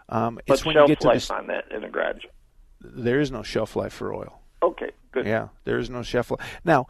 [0.08, 2.24] Um, But it's when shelf you get to life this, on that in a garage.
[2.80, 4.40] there is no shelf life for oil.
[4.62, 5.26] Okay, good.
[5.26, 6.40] Yeah, there is no shelf life.
[6.64, 6.86] Now,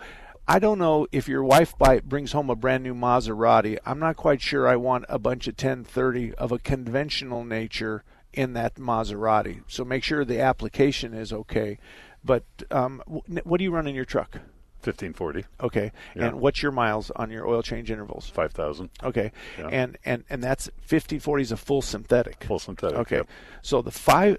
[0.48, 3.78] I don't know if your wife buy, brings home a brand new Maserati.
[3.84, 8.04] I'm not quite sure I want a bunch of 1030 of a conventional nature
[8.36, 9.62] in that Maserati.
[9.66, 11.78] So make sure the application is okay.
[12.24, 13.02] But um,
[13.44, 14.38] what do you run in your truck?
[14.80, 15.44] Fifteen forty.
[15.60, 15.90] Okay.
[16.14, 16.26] Yeah.
[16.26, 18.28] And what's your miles on your oil change intervals?
[18.28, 18.90] Five thousand.
[19.02, 19.32] Okay.
[19.58, 19.68] Yeah.
[19.68, 22.44] And and and that's 1540 is a full synthetic.
[22.44, 22.98] Full synthetic.
[22.98, 23.16] Okay.
[23.16, 23.28] yep.
[23.62, 24.38] So the five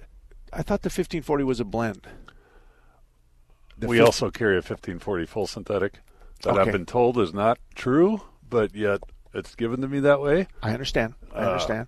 [0.54, 2.08] I thought the 1540 was a blend.
[3.78, 6.00] The we also carry a fifteen forty full synthetic
[6.44, 6.62] that Okay.
[6.62, 9.02] I've been told is not true, but yet
[9.34, 10.48] it's given to me that way.
[10.64, 11.14] I understand.
[11.34, 11.88] I Uh, understand.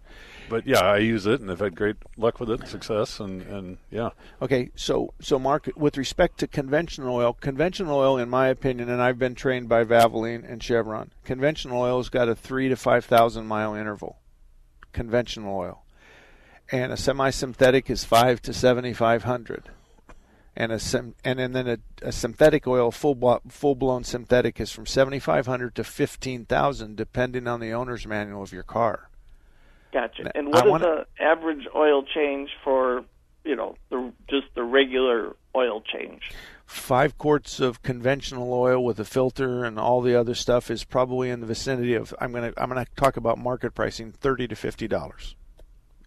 [0.49, 3.77] But yeah, I use it and I've had great luck with it, success, and, and
[3.91, 4.09] yeah.
[4.41, 9.01] Okay, so so Mark, with respect to conventional oil, conventional oil, in my opinion, and
[9.01, 13.05] I've been trained by Valvoline and Chevron, conventional oil has got a three to five
[13.05, 14.17] thousand mile interval.
[14.91, 15.83] Conventional oil,
[16.71, 19.69] and a semi-synthetic is five to seventy-five hundred,
[20.55, 24.71] and a sim- and, and then a, a synthetic oil, full blo- full-blown synthetic, is
[24.71, 29.09] from seventy-five hundred to fifteen thousand, depending on the owner's manual of your car.
[29.91, 30.31] Gotcha.
[30.35, 33.03] And I what is wanna- the average oil change for
[33.43, 36.31] you know the just the regular oil change?
[36.65, 41.31] five quarts of conventional oil with a filter and all the other stuff is probably
[41.31, 44.87] in the vicinity of I'm gonna I'm gonna talk about market pricing thirty to fifty
[44.87, 45.35] dollars.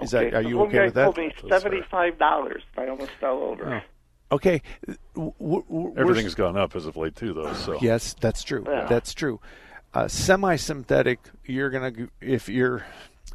[0.01, 1.05] Is that are you One okay guy with that?
[1.05, 2.63] told me seventy-five dollars.
[2.77, 3.83] I almost fell over.
[4.31, 4.63] Okay,
[5.15, 7.53] w- w- w- we're- Everything's gone up as of late too, though.
[7.55, 8.65] So Yes, that's true.
[8.67, 8.87] Yeah.
[8.87, 9.41] That's true.
[9.95, 12.85] Uh, semi-synthetic, you're gonna if you're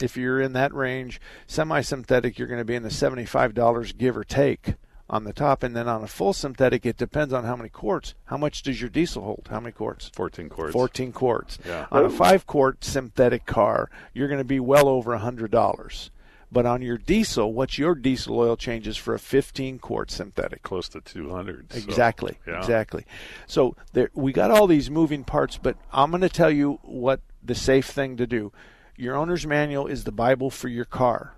[0.02, 4.16] if you're in that range, semi-synthetic, you're going to be in the seventy-five dollars give
[4.18, 4.76] or take
[5.10, 8.14] on the top, and then on a full synthetic, it depends on how many quarts.
[8.26, 9.48] How much does your diesel hold?
[9.50, 10.10] How many quarts?
[10.14, 10.74] Fourteen quarts.
[10.74, 11.58] Fourteen quarts.
[11.66, 11.88] Yeah.
[11.92, 16.12] On a five-quart synthetic car, you're going to be well over a hundred dollars.
[16.50, 20.64] But on your diesel, what's your diesel oil changes for a 15 quart synthetic?
[20.64, 21.74] Close to 200.
[21.74, 22.38] so, Exactly.
[22.48, 22.60] yeah.
[22.60, 23.04] Exactly.
[23.48, 27.20] So there, we got all these moving parts, but I'm going to tell you what
[27.44, 28.54] the safe thing to do.
[28.98, 31.36] Your owner's manual is the Bible for your car.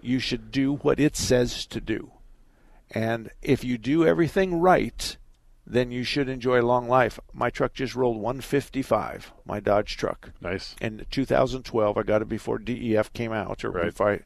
[0.00, 2.12] You should do what it says to do.
[2.90, 5.16] And if you do everything right,
[5.66, 7.18] then you should enjoy a long life.
[7.32, 10.30] My truck just rolled 155, my Dodge truck.
[10.40, 10.76] Nice.
[10.80, 13.86] In 2012, I got it before DEF came out, or Right.
[13.86, 14.20] before I,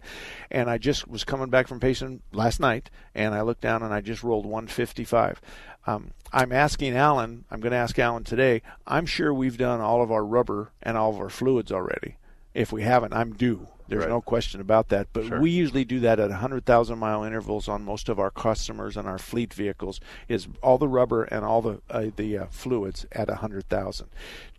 [0.50, 3.94] and I just was coming back from Payson last night, and I looked down and
[3.94, 5.40] I just rolled 155.
[5.86, 7.44] Um, I'm asking Alan.
[7.50, 8.62] I'm going to ask Alan today.
[8.86, 12.16] I'm sure we've done all of our rubber and all of our fluids already.
[12.54, 13.68] If we haven't, I'm due.
[13.88, 14.10] There's Right.
[14.10, 15.08] no question about that.
[15.14, 15.40] But Sure.
[15.40, 19.16] we usually do that at 100,000 mile intervals on most of our customers and our
[19.18, 19.98] fleet vehicles.
[20.28, 24.08] Is all the rubber and all the uh, the uh, fluids at 100,000.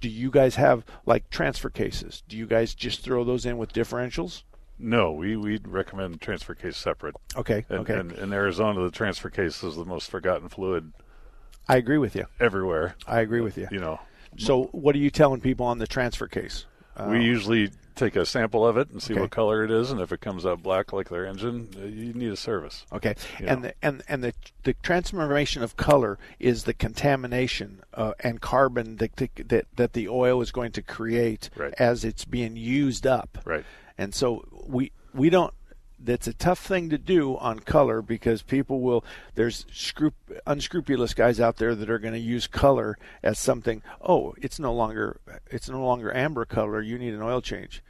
[0.02, 2.24] Do you guys have like transfer cases?
[2.28, 4.44] Do you guys just throw those in with differentials?
[4.80, 7.16] No, we we recommend the transfer case separate.
[7.36, 8.00] Okay, And, okay.
[8.00, 10.92] And in Arizona, the transfer case is the most forgotten fluid
[11.68, 12.26] I agree with you.
[12.40, 12.96] everywhere.
[13.06, 13.68] I agree with you.
[13.70, 14.00] You know,
[14.38, 16.66] So, what are you telling people on the transfer case?
[17.00, 19.22] Uh, we usually take a sample of it and see Okay.
[19.22, 22.14] what color it is, and if it comes out black like their engine, uh, you
[22.14, 22.86] need a service.
[22.94, 23.68] Okay, and know.
[23.70, 24.34] the, and and the
[24.64, 29.16] the transformation of color is the contamination uh, and carbon that,
[29.48, 31.74] that that the oil is going to create Right.
[31.78, 33.38] as it's being used up.
[33.46, 33.66] Right.
[33.98, 35.54] And so we we don't.
[36.02, 39.04] That's a tough thing to do on color because people will.
[39.36, 40.14] There's scrup,
[40.48, 43.82] unscrupulous guys out there that are going to use color as something.
[44.02, 46.82] Oh, it's no longer it's no longer amber color.
[46.82, 47.84] You need an oil change.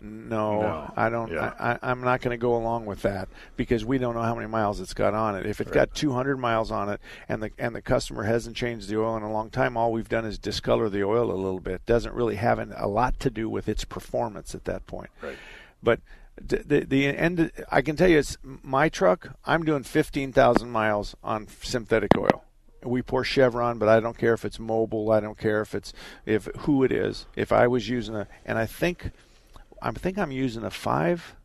[0.00, 0.92] No, No.
[0.96, 1.30] I don't.
[1.32, 1.54] Yeah.
[1.58, 4.48] I, I'm not going to go along with that because we don't know how many
[4.48, 5.46] miles it's got on it.
[5.46, 8.98] If it's got 200 miles on it and the and the customer hasn't changed the
[8.98, 11.86] oil in a long time, all we've done is discolor the oil a little bit.
[11.86, 15.10] Doesn't really have an, a lot to do with its performance at that point.
[15.22, 15.36] Right.
[15.82, 16.00] But
[16.40, 19.36] the the, end, I can tell you, it's my truck.
[19.44, 22.44] I'm doing 15,000 miles on synthetic oil.
[22.82, 25.10] We pour Chevron, but I don't care if it's mobile.
[25.10, 25.92] I don't care if it's
[26.26, 27.26] if who it is.
[27.34, 29.10] If I was using a, and I think,
[29.80, 31.36] I think I'm using a five,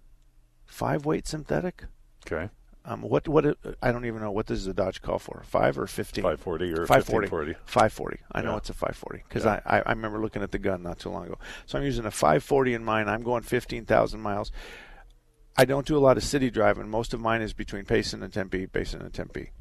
[0.65, 1.85] five weight synthetic.
[2.27, 2.49] Okay.
[2.89, 5.77] Um, what what it, I don't even know what does the Dodge call for five
[5.77, 7.53] or fifteen 540 or 540 1540.
[7.65, 9.59] 540 I know it's a 540 because Yeah.
[9.63, 11.37] I, I remember looking at the gun not too long ago
[11.67, 14.51] so I'm using a 540 in mine I'm going 15,000 miles
[15.55, 18.33] I don't do a lot of city driving most of mine is between Payson and
[18.33, 19.51] Tempe Payson and Tempe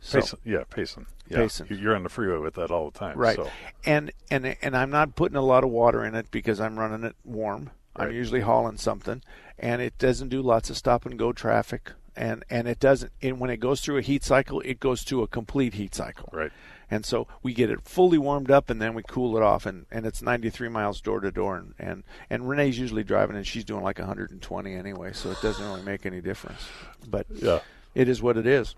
[0.00, 1.06] So- Payson, yeah, Payson.
[1.28, 1.38] Yeah.
[1.38, 1.66] Payson.
[1.68, 3.18] You- You're on the freeway with that all the time.
[3.18, 3.36] Right.
[3.36, 3.50] So.
[3.84, 7.04] And and and I'm not putting a lot of water in it because I'm running
[7.04, 7.70] it warm.
[7.96, 9.22] I'm usually hauling something,
[9.58, 11.90] and it doesn't do lots of stop and go traffic.
[12.18, 13.12] And and it doesn't.
[13.22, 16.28] And when it goes through a heat cycle, it goes to a complete heat cycle.
[16.32, 16.50] Right.
[16.90, 19.84] And so we get it fully warmed up, and then we cool it off, and,
[19.90, 21.56] and it's 93 miles door to door.
[21.56, 25.64] And, and and Renee's usually driving, and she's doing like 120 anyway, so it doesn't
[25.64, 26.62] really make any difference.
[27.06, 27.60] But Yeah.
[27.94, 28.74] it is what it is.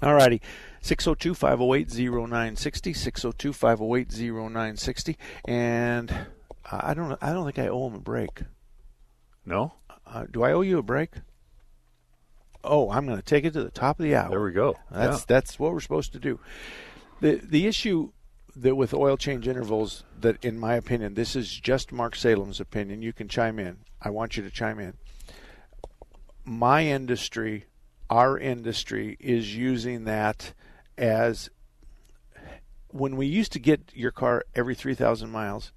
[0.00, 0.40] All righty.
[0.82, 2.92] 602 508 0960.
[2.92, 5.18] 602 508 0960.
[5.46, 6.26] And
[6.70, 8.42] I don't I don't think I owe him a break.
[9.44, 9.74] No?
[10.06, 11.10] Uh, do I owe you a break?
[12.64, 14.30] Oh, I'm going to take it to the top of the hour.
[14.30, 14.76] There we go.
[14.90, 15.24] That's Yeah.
[15.28, 16.38] that's what we're supposed to do.
[17.20, 18.12] The the issue
[18.54, 23.02] that with oil change intervals that in my opinion, this is just Mark Salem's opinion.
[23.02, 23.78] You can chime in.
[24.00, 24.94] I want you to chime in.
[26.44, 27.66] My industry,
[28.10, 30.52] our industry is using that
[30.98, 31.48] as
[32.88, 35.72] when we used to get your car every 3,000 miles,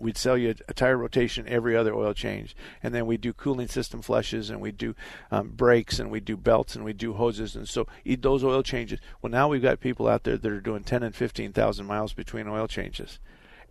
[0.00, 3.68] we'd sell you a tire rotation every other oil change, and then we do cooling
[3.68, 4.94] system flushes, and we do
[5.30, 9.00] um, brakes, and we do belts, and we do hoses, and so those oil changes.
[9.20, 12.48] Well, now we've got people out there that are doing 10 and 15,000 miles between
[12.48, 13.18] oil changes.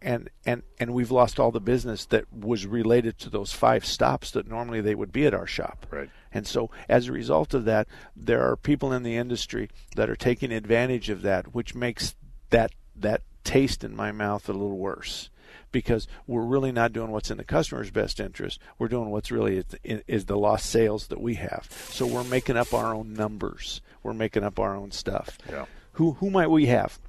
[0.02, 4.32] And, and and we've lost all the business that was related to those five stops
[4.32, 5.86] that normally they would be at our shop.
[5.92, 6.10] Right.
[6.32, 10.16] And so, as a result of that, there are people in the industry that are
[10.16, 12.16] taking advantage of that, which makes
[12.50, 15.30] that that taste in my mouth a little worse,
[15.72, 18.60] because we're really not doing what's in the customer's best interest.
[18.78, 21.68] We're doing what's really is, is the lost sales that we have.
[21.90, 23.82] So we're making up our own numbers.
[24.04, 25.38] We're making up our own stuff.
[25.50, 25.66] Yeah.
[25.94, 27.00] Who who might we have?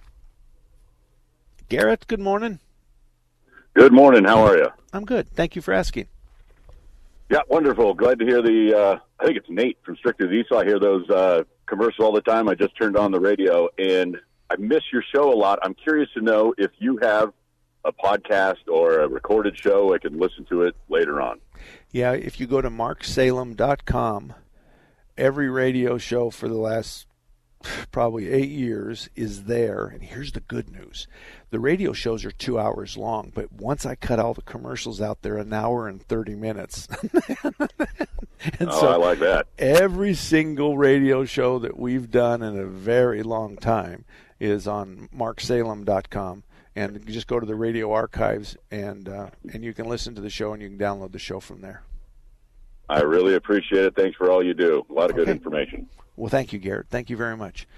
[1.69, 2.07] Garrett.
[2.09, 2.59] Good morning.
[3.75, 4.25] Good morning.
[4.25, 4.69] How are you?
[4.93, 5.31] I'm good.
[5.33, 6.07] Thank you for asking.
[7.31, 7.95] Yeah, wonderful.
[7.95, 8.77] Glad to hear the.
[8.77, 10.59] Uh, I think it's Nate from Strictly Diesel.
[10.59, 12.49] I hear those uh, commercials all the time.
[12.49, 14.19] I just turned on the radio and
[14.51, 15.61] I miss your show a lot.
[15.63, 17.33] I'm curious to know if you have
[17.85, 19.95] a podcast or a recorded show.
[19.95, 21.41] I can listen to it later on.
[21.91, 24.35] Yeah, if you go to marksalem.com,
[25.17, 27.07] every radio show for the last
[27.93, 29.87] probably eight years is there.
[29.87, 31.07] And here's the good news
[31.51, 35.23] the radio shows are two hours long, but once I cut all the commercials out,
[35.23, 36.87] they're an hour and 30 minutes.
[38.59, 39.47] and Oh, I like that.
[39.59, 44.05] Every single radio show that we've done in a very long time
[44.39, 46.45] is on marksalem.com.
[46.81, 50.31] And just go to the radio archives, and uh, and you can listen to the
[50.31, 51.83] show, and you can download the show from there.
[52.89, 53.95] I really appreciate it.
[53.95, 54.87] Thanks for all you do.
[54.89, 55.91] A lot of good information.
[56.17, 56.87] Well, thank you, Garrett.
[56.89, 57.69] Thank you very much.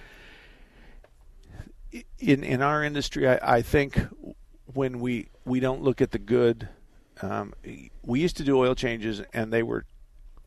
[2.21, 3.99] In in our industry, I, I think
[4.73, 6.69] when we we don't look at the good,
[7.23, 7.55] um,
[8.05, 9.85] we used to do oil changes, and they were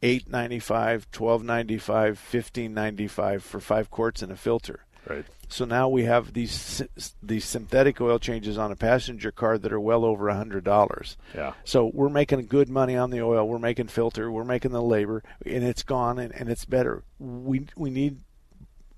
[0.02, 4.86] eight ninety five, twelve ninety five, fifteen ninety five for five quarts and a filter.
[5.08, 5.26] Right.
[5.50, 6.82] So now we have these
[7.22, 11.18] these synthetic oil changes on a passenger car that are well over a hundred dollars.
[11.36, 11.54] Yeah.
[11.64, 13.48] So we're making good money on the oil.
[13.48, 14.32] We're making filter.
[14.32, 17.04] We're making the labor, and it's gone, and, and it's better.
[17.20, 18.22] We we need,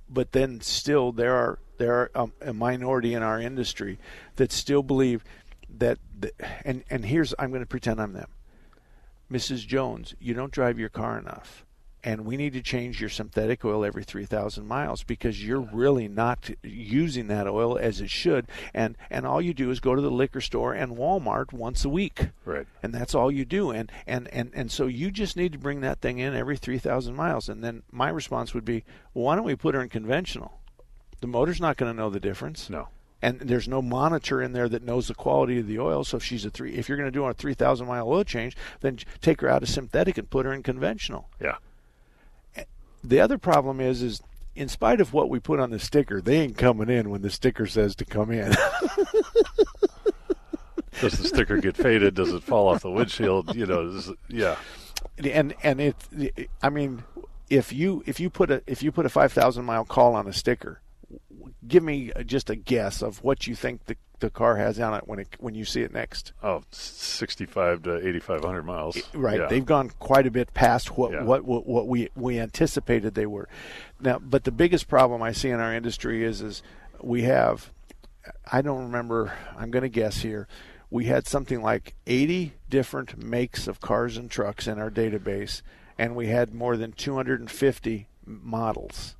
[0.09, 3.99] but then still there are there are um, a minority in our industry
[4.37, 5.23] that still believe
[5.69, 6.31] that, the,
[6.65, 8.29] and and here's I'm going to pretend I'm them.
[9.31, 9.67] Mrs.
[9.67, 11.65] Jones, you don't drive your car enough.
[12.03, 16.49] And we need to change your synthetic oil every 3000 miles because you're really not
[16.63, 18.47] using that oil as it should.
[18.73, 21.89] And and all you do is go to the liquor store and Walmart once a
[21.89, 22.29] week.
[22.45, 22.67] Right.
[22.81, 23.71] and that's all you do.
[23.71, 27.15] And and and and so you just need to bring that thing in every 3000
[27.15, 27.49] miles.
[27.49, 28.83] And then my response would be
[29.13, 30.59] well, why don't we put her in conventional?
[31.19, 32.69] The motor's not going to know the difference.
[32.69, 32.89] No.
[33.19, 36.03] And there's no monitor in there that knows the quality of the oil.
[36.03, 38.55] So if she's a three if you're going to do a 3000 mile oil change
[38.81, 41.27] then take her out of synthetic and put her in conventional.
[41.41, 41.55] Yeah.
[43.03, 44.21] The other problem is is
[44.55, 47.29] in spite of what we put on the sticker they ain't coming in when the
[47.29, 48.51] sticker says to come in
[50.99, 52.15] Does the sticker get faded?
[52.15, 53.55] Does it fall off the windshield?
[53.55, 54.55] You know, it- yeah.
[55.23, 57.03] and and it i mean
[57.51, 60.33] if you if you put a if you put a 5000 mile call on a
[60.33, 60.81] sticker
[61.67, 65.07] give me just a guess of what you think the the car has on it
[65.07, 68.97] when it when you see it next Oh, 65 to 8,500 miles.
[69.13, 69.47] right Yeah.
[69.47, 71.23] they've gone quite a bit past what, Yeah.
[71.23, 73.47] what what what we we anticipated they were
[73.99, 76.63] now but the biggest problem i see in our industry is is
[77.01, 77.71] we have
[78.51, 80.47] i don't remember i'm going to guess here
[80.89, 85.61] we had something like 80 different makes of cars and trucks in our database
[85.99, 89.15] and we had more than 250 models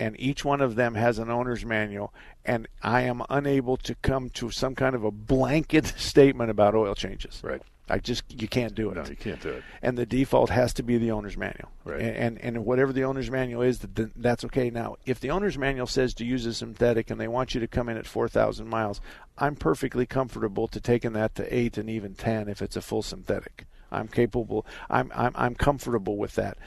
[0.00, 2.12] and each one of them has an owner's manual
[2.44, 6.94] and i am unable to come to some kind of a blanket statement about oil
[6.94, 9.62] changes right i just you can't do it No, you can't do it.
[9.82, 11.70] and the default has to be the owner's manual.
[11.84, 12.00] Right.
[12.00, 14.70] And, and and whatever the owner's manual is, that that's okay.
[14.70, 17.66] Now, if the owner's manual says to use a synthetic and they want you to
[17.66, 19.00] come in at 4,000 miles,
[19.38, 23.02] I'm perfectly comfortable to taking that to eight and even 10 if it's a full
[23.02, 23.66] synthetic.
[23.90, 24.64] I'm capable.
[24.88, 26.58] I'm I'm I'm comfortable with that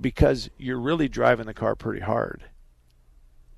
[0.00, 2.44] because you're really driving the car pretty hard.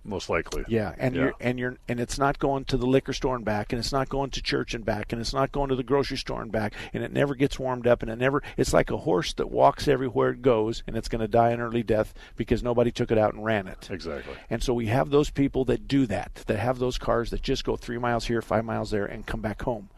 [0.06, 0.64] Most likely.
[0.68, 1.22] Yeah, and Yeah.
[1.22, 3.92] you're and you're and it's not going to the liquor store and back, and it's
[3.92, 6.52] not going to church and back, and it's not going to the grocery store and
[6.52, 8.42] back, and it never gets warmed up, and it never.
[8.58, 11.60] It's like a horse that walks everywhere it goes, and it's going to die an
[11.60, 13.88] early death because nobody took it out and ran it.
[13.90, 14.34] Exactly.
[14.50, 17.64] And so we have those people that do that, that have those cars that just
[17.64, 19.88] go three miles here, five miles there, and come back home.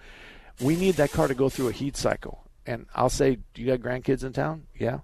[0.61, 2.45] We need that car to go through a heat cycle.
[2.65, 4.67] And I'll say, do you got grandkids in town?
[4.79, 5.01] Yeah.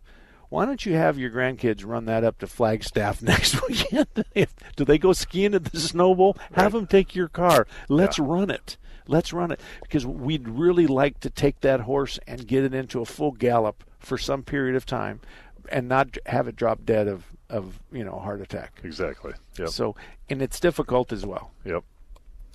[0.53, 4.07] Why don't you have your grandkids run that up to Flagstaff next weekend?
[4.35, 6.37] If- do they go skiing at the Snow Snowbowl?
[6.53, 7.67] Have them take your car.
[7.89, 8.77] Let's run it.
[9.07, 13.01] Let's run it because we'd really like to take that horse and get it into
[13.01, 15.21] a full gallop for some period of time,
[15.71, 18.79] and not have it drop dead of of you know a heart attack.
[18.85, 19.33] Exactly.
[19.59, 19.71] Yep.
[19.71, 19.97] So
[20.29, 21.51] and it's difficult as well.
[21.65, 21.83] Yep.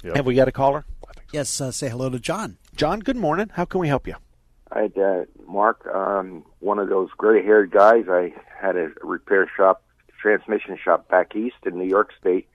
[0.04, 0.16] Yep.
[0.18, 0.86] Have we got a caller?
[1.34, 2.58] Yes, uh, say hello to John.
[2.76, 3.50] John, good morning.
[3.54, 4.14] How can we help you?
[4.72, 5.88] Hi, uh, Mark.
[5.88, 8.06] Um, one of those gray-haired guys.
[8.10, 9.82] I had a repair shop,
[10.22, 12.50] transmission shop back east in New York State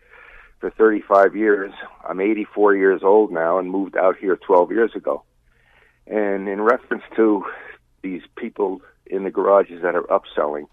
[0.60, 1.72] for 35 years.
[2.06, 5.22] I'm 84 years old now and moved out here 12 years ago.
[6.06, 7.46] And in reference to
[8.02, 10.66] these people in the garages that are upselling,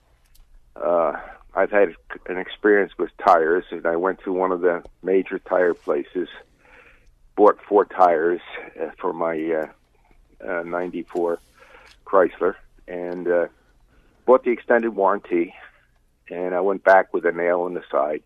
[0.75, 1.13] uh,
[1.55, 1.95] I've had
[2.27, 6.27] an experience with tires, and I went to one of the major tire places,
[7.37, 8.41] bought four tires
[8.79, 9.67] uh, for my uh,
[10.47, 11.39] uh, 94
[12.05, 12.55] Chrysler,
[12.87, 13.47] and uh,
[14.25, 15.53] bought the extended warranty,
[16.29, 18.23] and I went back with a nail in the side.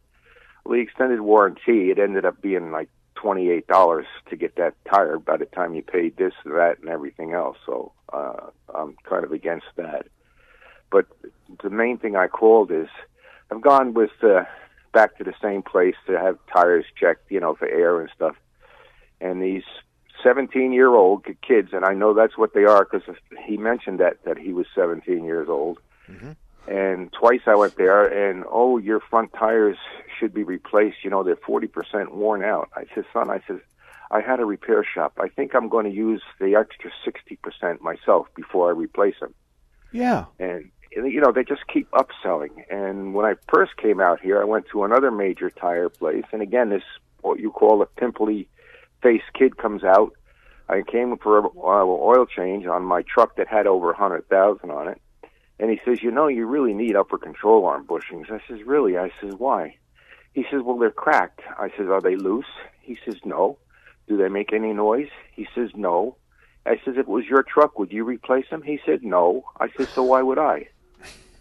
[0.65, 5.37] The extended warranty, it ended up being like twenty-eight dollars to get that tire by
[5.37, 7.57] the time you paid this, that, and everything else.
[7.65, 10.07] So uh, I'm kind of against that.
[10.89, 11.07] But
[11.61, 12.87] the main thing I called is
[13.51, 14.43] I've gone with uh,
[14.93, 18.35] back to the same place to have tires checked, you know, for air and stuff.
[19.19, 19.63] And these
[20.23, 23.15] 17 year old kids, and I know that's what they are because
[23.45, 25.79] he mentioned that that he was 17 years old.
[26.09, 26.31] Mm-hmm.
[26.65, 29.77] And twice I went there, and oh, your front tires
[30.17, 31.03] should be replaced.
[31.03, 32.69] You know, they're 40% worn out.
[32.73, 33.59] I said, son, I said,
[34.11, 35.13] I had a repair shop.
[35.19, 39.33] I think I'm going to use the extra 60% myself before I replace them
[39.91, 40.25] Yeah.
[40.39, 42.51] and you know they just keep upselling.
[42.69, 46.41] And when I first came out here, I went to another major tire place, and
[46.41, 46.83] again, this
[47.21, 48.47] what you call a pimply
[49.03, 50.13] faced kid comes out.
[50.69, 54.71] I came for an oil change on my truck that had over a hundred thousand
[54.71, 55.01] on it,
[55.59, 58.97] and he says, "You know, you really need upper control arm bushings." I says, "Really?"
[58.97, 59.77] I says, "Why?"
[60.33, 62.51] He says, "Well, they're cracked." I says, "Are they loose?"
[62.81, 63.59] He says, "No."
[64.07, 65.09] Do they make any noise?
[65.33, 66.17] He says, "No."
[66.65, 69.69] I says, "If it was your truck, would you replace them?" He said, "No." I
[69.77, 70.69] says, "So why would I?"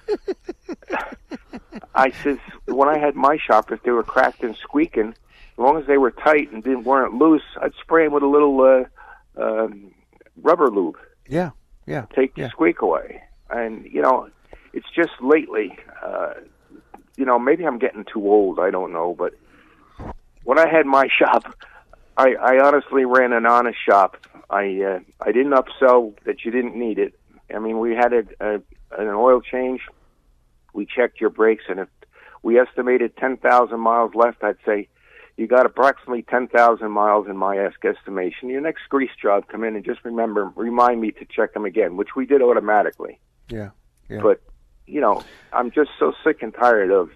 [1.95, 5.15] I says, when I had my shop, if they were cracked and squeaking,
[5.63, 8.61] long as they were tight and didn't weren't loose, I'd spray them with a little
[8.61, 9.93] uh, um,
[10.41, 10.97] rubber lube.
[11.29, 11.51] Yeah.
[11.87, 12.07] Yeah.
[12.15, 13.23] Take the squeak away.
[13.51, 14.29] And you know,
[14.73, 16.35] it's just lately, uh,
[17.17, 18.59] you know, maybe I'm getting too old.
[18.59, 19.35] I don't know, but
[20.45, 21.55] when I had my shop,
[22.17, 24.17] I, I honestly ran an honest shop.
[24.49, 27.15] I uh, I didn't upsell that you didn't need it.
[27.55, 28.55] I mean, we had a, a
[28.99, 29.81] an oil change
[30.73, 31.89] we checked your brakes, and if
[32.43, 34.89] we estimated 10,000 miles left, I'd say
[35.43, 38.49] you got approximately 10,000 miles in my ask estimation.
[38.49, 41.97] Your next grease job, come in and just remember, remind me to check them again,
[41.97, 43.19] which we did automatically.
[43.49, 43.71] Yeah.
[44.09, 44.21] yeah.
[44.23, 44.41] But,
[44.87, 47.11] you know, I'm just so sick and tired of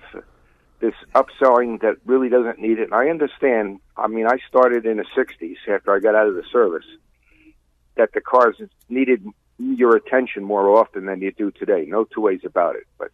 [0.81, 2.91] this upselling that really doesn't need it.
[2.91, 6.35] And I understand, I mean, I started in the 60s after I got out of
[6.35, 6.87] the service,
[7.97, 8.57] that the cars
[8.89, 9.25] needed
[9.61, 11.87] your attention more often than you do today.
[11.87, 12.89] No two ways about it.
[12.99, 13.13] But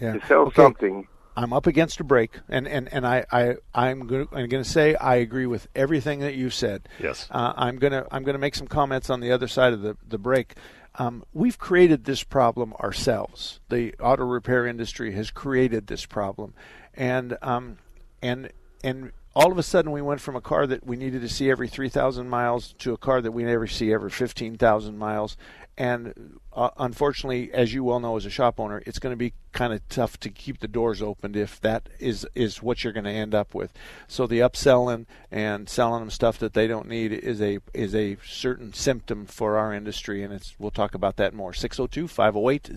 [0.00, 0.14] Yeah.
[0.14, 0.62] to sell Okay.
[0.62, 1.06] something
[1.36, 4.94] I'm up against a break, and and and I I I'm going I'm to say
[4.94, 6.88] I agree with everything that you've said.
[7.00, 7.26] Yes.
[7.30, 10.18] Uh, I'm gonna I'm gonna make some comments on the other side of the the
[10.18, 10.54] break.
[10.96, 13.58] Um, we've created this problem ourselves.
[13.68, 16.54] The auto repair industry has created this problem,
[16.94, 17.78] and um,
[18.22, 18.50] and
[18.84, 21.50] and all of a sudden we went from a car that we needed to see
[21.50, 25.36] every 3,000 miles to a car that we never see every 15,000 miles.
[25.76, 29.34] And uh, unfortunately, as you well know as a shop owner, it's going to be
[29.52, 33.04] kind of tough to keep the doors open if that is, is what you're going
[33.04, 33.72] to end up with.
[34.06, 38.16] So the upselling and selling them stuff that they don't need is a is a
[38.24, 41.52] certain symptom for our industry, and it's we'll talk about that more.
[41.52, 42.70] 602 508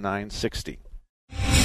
[0.00, 0.78] 0960.